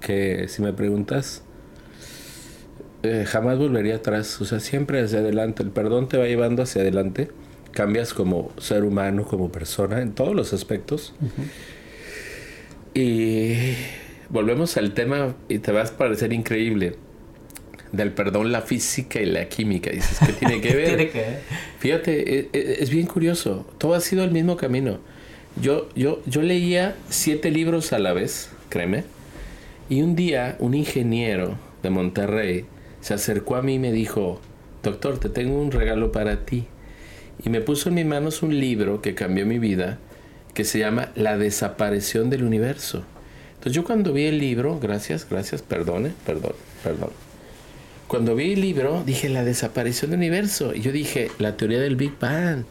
[0.00, 1.42] que si me preguntas,
[3.02, 4.40] eh, jamás volvería atrás.
[4.40, 5.62] O sea, siempre hacia adelante.
[5.62, 7.30] El perdón te va llevando hacia adelante.
[7.72, 11.14] Cambias como ser humano, como persona, en todos los aspectos.
[12.94, 13.76] Y
[14.30, 16.94] volvemos al tema y te vas a parecer increíble.
[17.92, 19.90] Del perdón, la física y la química.
[19.90, 21.10] Dices, ¿qué tiene que ver?
[21.80, 23.66] Fíjate, e, e, es, bien curioso.
[23.78, 25.00] Todo ha sido el mismo camino.
[25.60, 29.04] Yo, yo, yo leía siete libros a la vez, créeme.
[29.88, 32.64] Y un día, un ingeniero de Monterrey
[33.00, 34.40] se acercó a mí y me dijo,
[34.84, 36.66] doctor, te tengo un regalo para ti.
[37.44, 39.98] Y me puso en mis manos un libro que cambió mi vida,
[40.54, 43.04] que se llama La desaparición del universo.
[43.60, 47.10] Entonces yo cuando vi el libro, gracias, gracias, perdone, perdón, perdón.
[48.08, 50.74] Cuando vi el libro, dije la desaparición del universo.
[50.74, 52.64] Y yo dije, la teoría del Big Bang.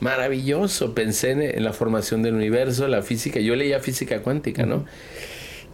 [0.00, 0.94] maravilloso.
[0.94, 3.40] Pensé en, la formación del universo, la física.
[3.40, 4.84] Yo leía física cuántica, ¿no?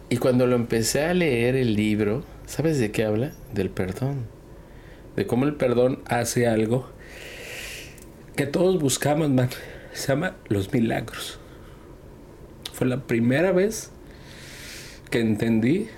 [0.07, 3.33] Y cuando lo empecé a leer el libro, ¿sabes de qué habla?
[3.53, 4.27] Del perdón.
[5.17, 6.89] De cómo el perdón hace algo
[8.37, 9.49] que todos buscamos, man.
[9.91, 11.37] Se llama los milagros.
[12.71, 13.91] Fue la primera vez
[15.13, 15.89] que entendí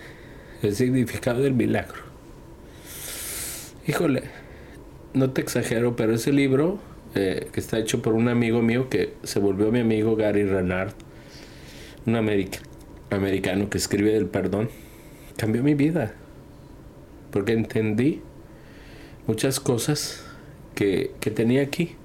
[0.61, 2.01] el significado del milagro.
[3.87, 4.23] Híjole,
[5.13, 6.79] no te exagero, pero ese libro,
[7.13, 10.91] eh, que está hecho por un amigo mío que se volvió mi amigo Gary Renard,
[12.05, 12.17] un
[13.09, 14.69] americano que escribe del perdón,
[15.37, 16.13] cambió mi vida.
[17.31, 18.21] Porque entendí
[19.27, 20.25] muchas cosas
[20.73, 21.95] que, tenía aquí.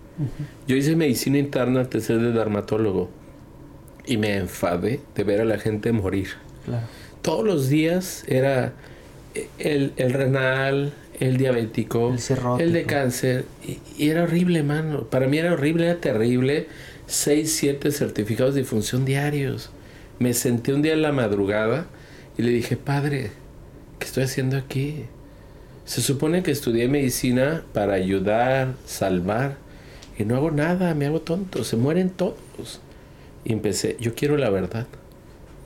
[0.68, 3.10] Yo hice medicina interna antes de ser de dermatólogo
[4.06, 6.28] y me enfadé de ver a la gente morir.
[7.22, 8.72] Todos los días era
[9.58, 12.16] el, el renal, el diabético,
[12.58, 13.44] el, de cáncer.
[13.98, 15.04] Y, era horrible, mano.
[15.04, 16.66] Para mí era horrible, era terrible.
[17.06, 19.70] Seis, siete certificados de función diarios.
[20.18, 21.86] Me senté un día en la madrugada
[22.38, 23.30] y le dije, padre,
[23.98, 25.04] ¿qué estoy haciendo aquí?
[25.84, 29.56] Se supone que estudié medicina para ayudar, salvar.
[30.18, 32.80] Y no hago nada, me hago tonto, se mueren todos.
[33.44, 34.86] Y empecé, yo quiero la verdad.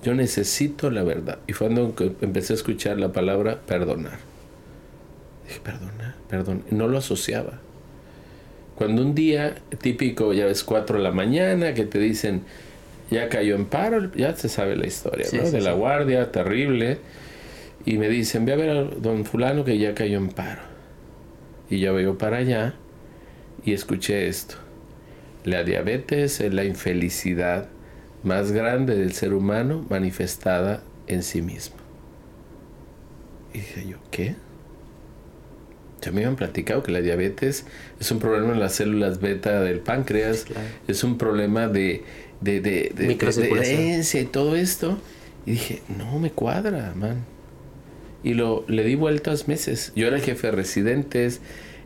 [0.04, 1.38] Yo necesito la verdad.
[1.46, 4.18] Y fue cuando empecé a escuchar la palabra perdonar.
[5.48, 6.62] Dije, perdona, perdón.
[6.70, 7.58] No lo asociaba.
[8.74, 12.42] Cuando un día típico, ya ves, 4 de la mañana, que te dicen,
[13.10, 15.50] ya cayó en paro, ya se sabe la historia, ¿no?
[15.50, 16.98] de la guardia, terrible.
[17.86, 20.60] Y me dicen, ve a ver a don fulano que ya cayó en paro.
[21.70, 22.74] Y yo veo para allá
[23.64, 24.56] y escuché esto.
[25.44, 27.68] La diabetes es la infelicidad
[28.24, 31.76] más grande del ser humano manifestada en sí mismo.
[33.52, 34.34] Y dije yo, ¿qué?
[36.02, 37.64] Ya me habían platicado que la diabetes
[37.98, 40.44] es un problema en las células beta del páncreas,
[40.86, 42.02] es un problema de,
[42.40, 42.92] de, de,
[43.58, 44.98] herencia y todo esto.
[45.46, 47.24] Y dije, no me cuadra, man.
[48.22, 49.92] Y lo, le di vueltas meses.
[49.94, 51.40] Yo era el jefe de residentes,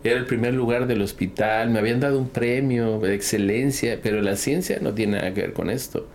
[0.05, 4.37] era el primer lugar del hospital, me habían dado un premio de excelencia, pero la
[4.37, 6.09] ciencia no tiene nada que ver con esto.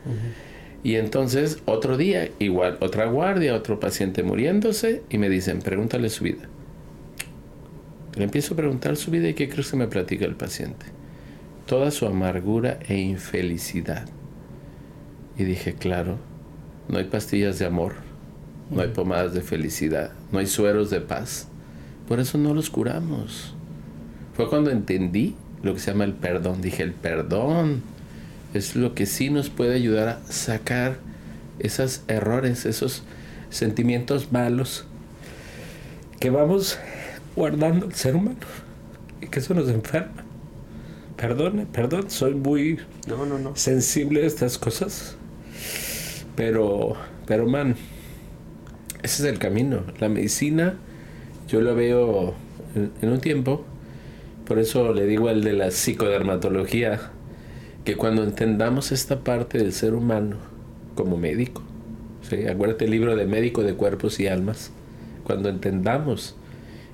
[0.84, 6.24] Y entonces, otro día, igual, otra guardia, otro paciente muriéndose, y me dicen, pregúntale su
[6.24, 6.48] vida.
[8.16, 10.86] Le empiezo a preguntar su vida y qué crees que me platica el paciente.
[11.66, 14.08] Toda su amargura e infelicidad.
[15.38, 16.20] Y dije, claro,
[16.88, 17.96] no hay pastillas de amor,
[18.70, 21.48] no hay pomadas de felicidad, no hay sueros de paz.
[22.08, 23.56] Por eso no los curamos.
[24.36, 26.62] Fue cuando entendí lo que se llama el perdón.
[26.62, 27.82] Dije, el perdón
[28.54, 30.98] es lo que sí nos puede ayudar a sacar
[31.60, 33.04] esos errores, esos
[33.50, 34.86] sentimientos malos
[36.20, 36.80] que vamos
[37.36, 38.38] guardando el ser humano
[39.22, 40.24] y que eso nos enferma.
[41.18, 42.80] Perdone, perdón, soy muy
[43.56, 45.16] sensible a estas cosas.
[46.36, 46.96] Pero,
[47.28, 47.76] pero man,
[49.04, 49.84] ese es el camino.
[50.00, 50.76] La medicina,
[51.48, 52.34] yo lo veo
[52.76, 53.66] en, un tiempo,
[54.46, 57.12] por eso le digo al de la psicodermatología,
[57.86, 60.38] que cuando entendamos esta parte del ser humano
[60.96, 61.62] como médico,
[62.30, 62.48] ¿sí?
[62.48, 64.72] acuérdate el libro de médico de cuerpos y almas,
[65.24, 66.36] cuando entendamos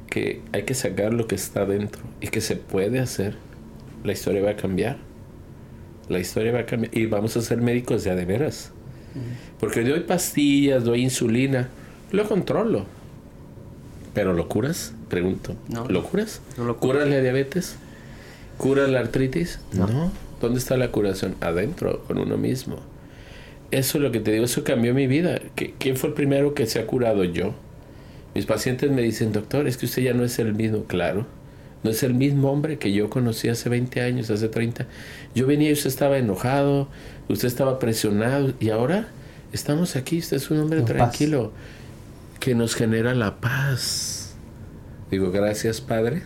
[0.10, 3.36] que hay que sacar lo que está dentro y que se puede hacer,
[4.04, 4.97] la historia va a cambiar.
[6.08, 8.72] La historia va a cambiar y vamos a ser médicos ya de veras.
[9.60, 11.70] Porque doy pastillas, doy insulina,
[12.12, 12.86] lo controlo.
[14.14, 14.47] Pero ¿lo
[15.10, 15.55] Pregunto.
[15.89, 16.41] ¿Lo curas?
[16.57, 17.76] No lo ¿Curas la diabetes?
[18.57, 19.60] ¿Curas la artritis?
[19.74, 20.12] No.
[20.39, 21.36] ¿Dónde está la curación?
[21.41, 22.78] Adentro, con uno mismo.
[23.72, 25.39] Eso es lo que te digo, eso cambió mi vida.
[25.78, 27.24] ¿Quién fue el primero que se ha curado?
[27.24, 27.53] Yo.
[28.36, 31.26] Mis pacientes me dicen, doctor, es que usted ya no es el mismo, claro.
[31.84, 34.86] No es el mismo hombre que yo conocí hace 20 años, hace 30.
[35.34, 36.89] Yo venía y usted estaba enojado,
[37.30, 39.07] usted estaba presionado y ahora
[39.53, 41.51] estamos aquí, usted es un hombre tranquilo
[42.39, 44.18] que nos genera la paz.
[45.12, 46.24] Digo, gracias Padre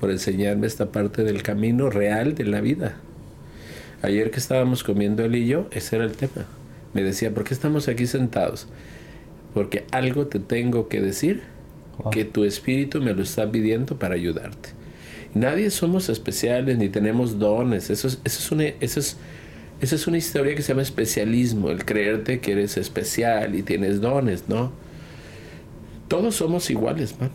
[0.00, 2.96] por enseñarme esta parte del camino real de la vida.
[4.02, 6.46] Ayer que estábamos comiendo él y yo, ese era el tema.
[6.92, 8.66] Me decía, ¿por qué estamos aquí sentados?
[9.54, 11.42] porque algo te tengo que decir
[12.10, 14.70] que tu espíritu me lo está pidiendo para ayudarte.
[15.34, 17.90] Nadie somos especiales ni tenemos dones.
[17.90, 19.16] Eso es, eso es, una, eso es,
[19.80, 24.00] eso es una historia que se llama especialismo, el creerte que eres especial y tienes
[24.00, 24.72] dones, ¿no?
[26.08, 27.30] Todos somos iguales, man.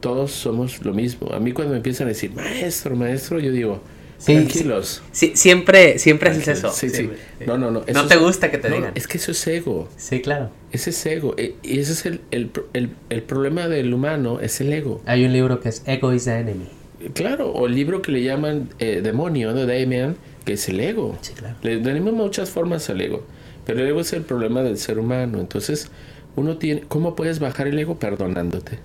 [0.00, 1.32] Todos somos lo mismo.
[1.32, 3.80] A mí cuando me empiezan a decir, maestro, maestro, yo digo,
[4.24, 5.02] Tranquilos.
[5.12, 6.70] Sí, siempre, siempre haces eso.
[6.72, 7.10] Sí, sí.
[7.46, 7.84] No, no, no.
[7.92, 8.92] no te gusta que te digan.
[8.94, 9.88] Es que eso es ego.
[9.96, 10.50] Sí, claro.
[10.72, 11.34] Ese es ego.
[11.36, 15.00] E, y ese es el, el, el, el, problema del humano, es el ego.
[15.06, 16.66] Hay un libro que es Ego is the Enemy.
[17.14, 21.16] Claro, o el libro que le llaman eh, Demonio de Damien, que es el ego.
[21.20, 21.54] Sí, claro.
[21.62, 23.22] Le tenemos muchas formas al ego,
[23.64, 25.38] pero el ego es el problema del ser humano.
[25.38, 25.90] Entonces,
[26.34, 28.80] uno tiene, ¿cómo puedes bajar el ego perdonándote?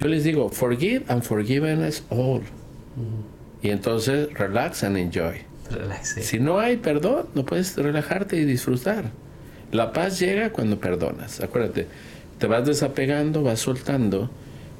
[0.00, 2.42] Yo les digo, forgive and forgiven is all.
[3.62, 5.38] Y entonces, relax and enjoy.
[6.02, 9.04] Si no hay perdón, no puedes relajarte y disfrutar.
[9.72, 11.40] La paz llega cuando perdonas.
[11.40, 11.86] Acuérdate,
[12.38, 14.30] te vas desapegando, vas soltando,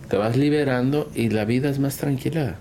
[0.09, 2.57] te vas liberando y la vida es más tranquila.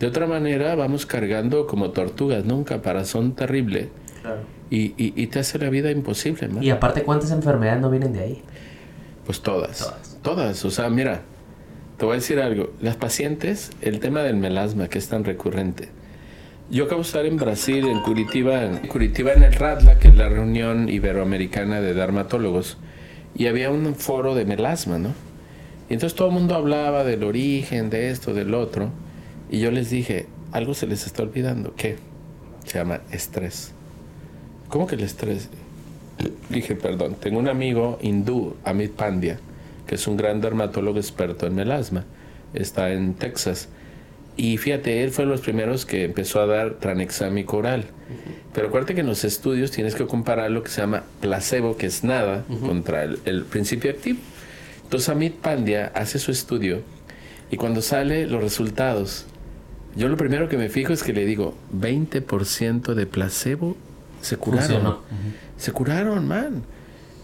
[0.00, 2.56] De otra manera, vamos cargando como tortugas, ¿no?
[2.56, 3.90] Un caparazón terrible
[4.22, 4.40] Claro.
[4.70, 6.62] y, y- y te hace la vida imposible, man.
[6.62, 8.42] Y aparte, ¿cuántas enfermedades no vienen de ahí?
[9.26, 9.78] Pues todas.
[9.78, 10.18] Todas.
[10.22, 10.64] Todas.
[10.64, 11.20] O sea, mira,
[12.02, 12.72] te voy a decir algo.
[12.80, 15.88] Las pacientes, el tema del melasma, que es tan recurrente.
[16.68, 20.16] Yo acabo de estar en Brasil, en Curitiba, en Curitiba en el RADLA, que es
[20.16, 22.76] la reunión iberoamericana de dermatólogos,
[23.36, 25.10] y había un foro de melasma, ¿no?
[25.88, 28.90] Y entonces todo el mundo hablaba del origen, de esto, del otro,
[29.48, 31.72] y yo les dije, algo se les está olvidando.
[31.76, 31.98] ¿Qué?
[32.64, 33.70] Se llama estrés.
[34.68, 35.50] ¿Cómo que el estrés?
[36.50, 39.38] Dije, perdón, tengo un amigo hindú, Amit Pandya,
[39.86, 42.04] que es un gran dermatólogo experto en melasma.
[42.54, 43.68] Está en Texas.
[44.36, 47.84] Y fíjate, él fue de los primeros que empezó a dar tranexámico oral.
[48.54, 51.86] Pero acuérdate que en los estudios tienes que comparar lo que se llama placebo, que
[51.86, 54.18] es nada, contra el, el principio activo.
[54.84, 56.82] Entonces Amit Pandya hace su estudio
[57.50, 59.26] y cuando sale los resultados,
[59.94, 63.76] yo lo primero que me fijo es que le digo, 20% de placebo
[64.22, 64.98] se curaron.
[65.58, 66.62] Se curaron, man.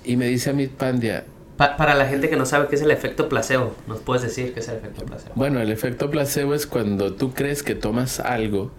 [0.05, 1.25] Y me dice Amit Pandya,
[1.59, 4.55] Pa- para la gente que no sabe qué es el efecto placebo, ¿nos puedes decir
[4.55, 5.33] qué es el efecto placebo?
[5.35, 8.71] Bueno, el efecto placebo es cuando tú crees que tomas algo,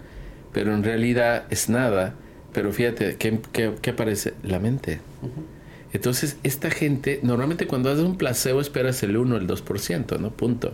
[0.52, 2.14] pero en realidad es nada.
[2.52, 4.34] Pero fíjate, ¿qué, qué, qué aparece?
[4.42, 5.00] La mente.
[5.92, 10.30] Entonces, esta gente, normalmente cuando haces un placebo esperas el 1, el 2%, ¿no?
[10.30, 10.72] Punto.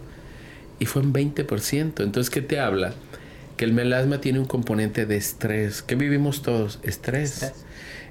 [0.78, 2.02] Y fue un 20%.
[2.02, 2.94] Entonces, ¿qué te habla?
[3.56, 5.82] Que el melasma tiene un componente de estrés.
[5.82, 6.78] ¿Qué vivimos todos?
[6.82, 7.42] Estrés.
[7.42, 7.64] Estrés.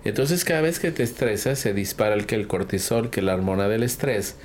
[0.05, 3.67] Entonces, cada vez que te estresas, se dispara el que el cortisol, que la hormona
[3.67, 4.35] del estrés.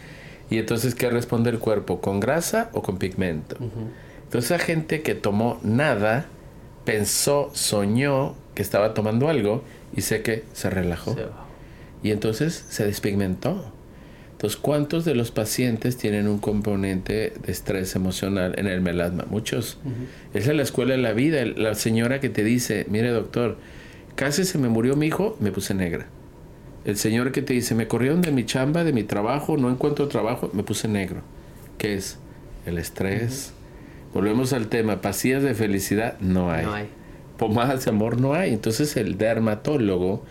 [0.49, 2.01] Y entonces, ¿qué responde el cuerpo?
[2.01, 3.57] ¿Con grasa o con pigmento?
[4.25, 6.27] Entonces, la gente que tomó nada,
[6.85, 9.63] pensó, soñó que estaba tomando algo
[9.95, 11.15] y sé que se relajó.
[11.15, 11.27] Se.
[12.03, 13.73] Y entonces se despigmentó.
[14.33, 19.27] Entonces, ¿cuántos de los pacientes tienen un componente de estrés emocional en el melasma?
[19.29, 19.79] Muchos.
[20.33, 21.45] Esa es la escuela de la vida.
[21.45, 23.59] La señora que te dice, mire doctor,
[24.15, 26.07] casi se me murió mi hijo, me puse negra.
[26.85, 30.09] El señor que te dice, me corrieron de mi chamba, de mi trabajo, no encuentro
[30.09, 31.23] trabajo, me puse negro.
[31.79, 32.19] ¿Qué es?
[32.67, 33.53] El estrés.
[34.15, 36.65] Volvemos al tema, pastillas de felicidad no hay.
[36.65, 36.89] No hay.
[37.37, 38.53] Pomadas de amor no hay.
[38.53, 40.25] Entonces el dermatólogo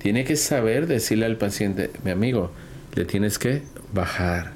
[0.00, 2.50] tiene que saber decirle al paciente, mi amigo,
[2.94, 3.62] le tienes que
[3.92, 4.52] bajar.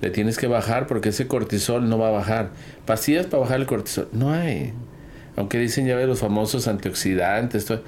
[0.00, 2.50] Le tienes que bajar porque ese cortisol no va a bajar.
[2.86, 4.72] Pastillas para bajar el cortisol, no hay.
[5.36, 7.82] Aunque dicen ya ves los famosos antioxidantes, todo,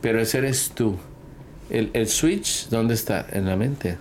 [0.00, 0.96] pero ese eres tú.
[1.70, 3.26] El, el switch, ¿dónde está?
[3.32, 3.96] En la mente.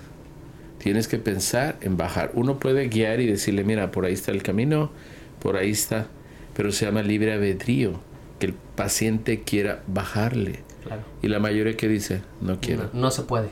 [0.78, 2.32] Tienes que pensar en bajar.
[2.36, 4.92] Uno puede guiar y decirle, mira, por ahí está el camino,
[5.40, 6.08] por ahí está,
[6.56, 8.00] pero se llama libre albedrío,
[8.40, 10.60] que el paciente quiera bajarle.
[10.84, 11.02] Claro.
[11.24, 12.92] Y la mayoría que dice, no quiero.
[12.94, 13.48] No, no se puede.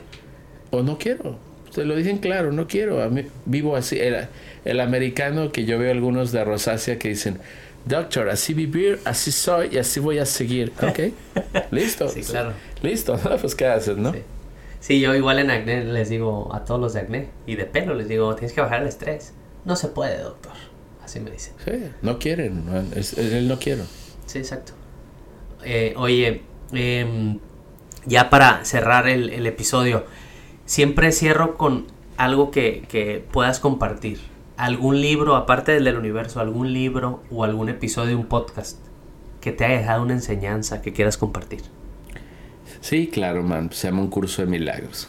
[0.70, 1.38] O no quiero.
[1.74, 3.02] Te lo dicen claro, no quiero.
[3.02, 3.98] A mí, vivo así.
[3.98, 4.28] El,
[4.64, 7.38] el americano que yo veo algunos de rosácea que dicen,
[7.84, 10.72] doctor, así vivir, así soy y así voy a seguir.
[10.82, 11.00] Ok,
[11.70, 12.08] listo.
[12.08, 12.52] Sí, claro.
[12.82, 14.12] Listo, pues ¿qué haces, no?
[14.12, 14.22] Sí.
[14.80, 17.94] Sí, yo igual en acné les digo a todos los de acné y de pelo
[17.94, 19.32] les digo, tienes que bajar el estrés.
[19.64, 20.52] No se puede, doctor.
[21.02, 21.54] Así me dicen.
[21.64, 21.72] Sí,
[22.02, 22.64] no quieren.
[22.94, 23.84] es- el no quiero.
[24.26, 24.72] Sí, exacto.
[25.64, 27.38] Eh, oye, em,
[28.04, 30.04] ya para cerrar el, el episodio,
[30.66, 31.86] siempre cierro con
[32.18, 34.20] algo que, que puedas compartir.
[34.56, 38.78] Algún libro, aparte del del universo, algún libro o algún episodio de un podcast
[39.40, 41.62] que te haya dejado una enseñanza que quieras compartir.
[42.80, 43.70] Sí, claro, man.
[43.72, 45.08] Se llama un curso de milagros.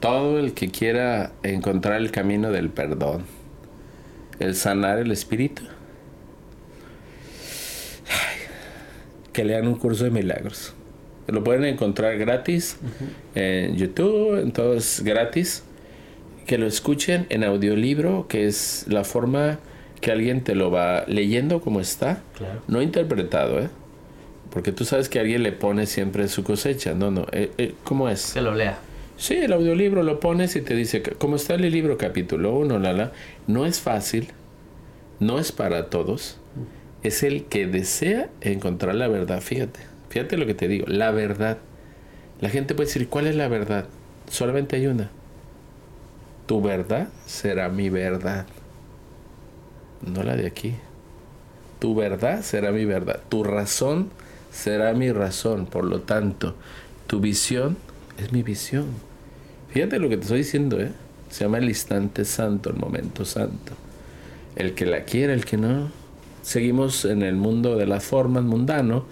[0.00, 3.24] Todo el que quiera encontrar el camino del perdón,
[4.38, 5.62] el sanar el espíritu,
[9.32, 10.74] que lean un curso de milagros.
[11.26, 12.76] Lo pueden encontrar gratis
[13.34, 15.64] en YouTube, en todo es gratis.
[16.46, 19.58] Que lo escuchen en audiolibro, que es la forma
[20.00, 22.60] que alguien te lo va leyendo como está, Claro.
[22.68, 23.68] no interpretado, ¿eh?
[24.50, 26.94] Porque tú sabes que alguien le pone siempre su cosecha.
[26.94, 27.26] No, no.
[27.32, 28.32] eh, eh, ¿Cómo es?
[28.34, 28.78] Que lo lea.
[29.16, 32.78] Sí, el audiolibro lo pones y te dice, ¿cómo está el libro capítulo 1?
[32.78, 33.12] La, la.
[33.46, 34.28] No es fácil.
[35.20, 36.38] No es para todos.
[37.02, 39.40] Es el que desea encontrar la verdad.
[39.40, 39.80] Fíjate.
[40.10, 40.84] Fíjate lo que te digo.
[40.88, 41.58] La verdad.
[42.40, 43.86] La gente puede decir, ¿cuál es la verdad?
[44.30, 45.10] Solamente hay una.
[46.46, 48.46] Tu verdad será mi verdad.
[50.06, 50.74] No la de aquí.
[51.78, 53.20] Tu verdad será mi verdad.
[53.28, 54.10] Tu razón
[54.52, 55.66] será mi razón.
[55.66, 56.54] Por lo tanto,
[57.06, 57.76] tu visión
[58.18, 58.86] es mi visión.
[59.70, 60.92] Fíjate lo que te estoy diciendo, ¿eh?
[61.30, 63.72] Se llama el instante santo, el momento santo.
[64.54, 65.90] El que la quiera, el que no.
[66.42, 69.06] Seguimos en el mundo de las formas mundano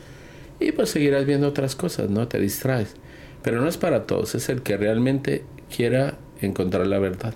[0.60, 2.28] y pues seguirás viendo otras cosas, ¿no?
[2.28, 2.94] Te distraes.
[3.42, 7.34] Pero no es para todos, es el que realmente quiera encontrar la verdad.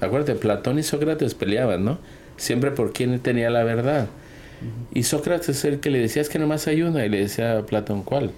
[0.00, 1.98] Acuérdate, Platón y Sócrates peleaban, ¿no?
[2.36, 4.08] Siempre por quién tenía la verdad.
[4.92, 7.58] Y Sócrates es el que le decía, es que nomás hay una, y le decía
[7.58, 8.30] a Platón, ¿cuál?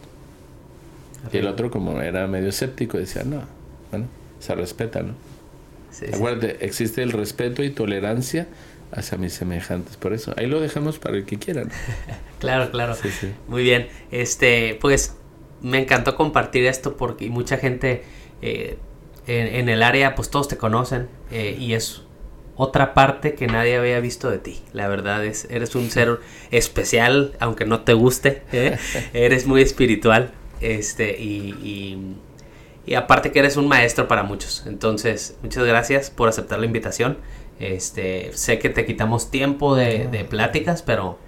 [1.32, 3.42] Y el otro, como era medio escéptico, decía, no,
[3.90, 4.06] bueno,
[4.40, 5.14] se respeta, ¿no?
[6.12, 8.46] Acuérdate, existe el respeto y tolerancia
[8.92, 9.96] hacia mis semejantes.
[9.96, 11.70] Por eso, ahí lo dejamos para el que quieran.
[12.40, 12.96] claro, claro.
[13.48, 13.88] Muy bien.
[14.10, 15.16] Este, pues
[15.62, 18.02] me encantó compartir esto porque mucha gente
[18.42, 18.76] eh,
[19.26, 22.02] en, el área, pues todos te conocen eh, y es
[22.56, 24.62] otra parte que nadie había visto de ti.
[24.72, 26.20] La verdad es, eres un ser
[26.50, 28.42] especial, aunque no te guste.
[28.52, 28.78] ¿eh?
[29.12, 30.32] eres muy espiritual.
[30.60, 32.16] Este, y,
[32.86, 34.64] y, aparte que eres un maestro para muchos.
[34.66, 37.18] Entonces, muchas gracias por aceptar la invitación.
[37.58, 41.18] Este, sé que te quitamos tiempo de, de pláticas, pero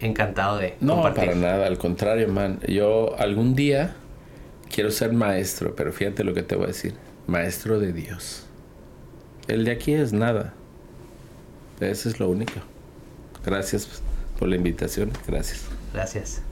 [0.00, 2.60] encantado de no, para nada, al contrario, man.
[2.68, 3.96] Yo algún día
[4.72, 6.94] quiero ser maestro, pero fíjate lo que te voy a decir.
[7.26, 8.44] Maestro de Dios.
[9.48, 10.54] El de aquí es nada.
[11.80, 12.60] Eso es lo único.
[13.44, 14.00] Gracias
[14.38, 15.10] por la invitación.
[15.26, 15.64] Gracias.
[15.92, 16.42] Gracias.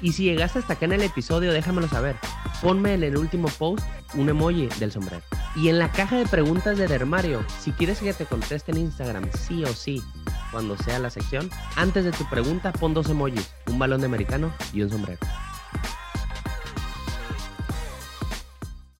[0.00, 2.16] Y si llegaste hasta acá en el episodio, déjamelo saber.
[2.62, 3.84] Ponme en el último post
[4.14, 5.22] un emoji del sombrero.
[5.56, 9.28] Y en la caja de preguntas de Dermario, si quieres que te conteste en Instagram,
[9.46, 10.02] sí o sí,
[10.52, 14.54] cuando sea la sección, antes de tu pregunta pon dos emojis, un balón de americano
[14.72, 15.20] y un sombrero.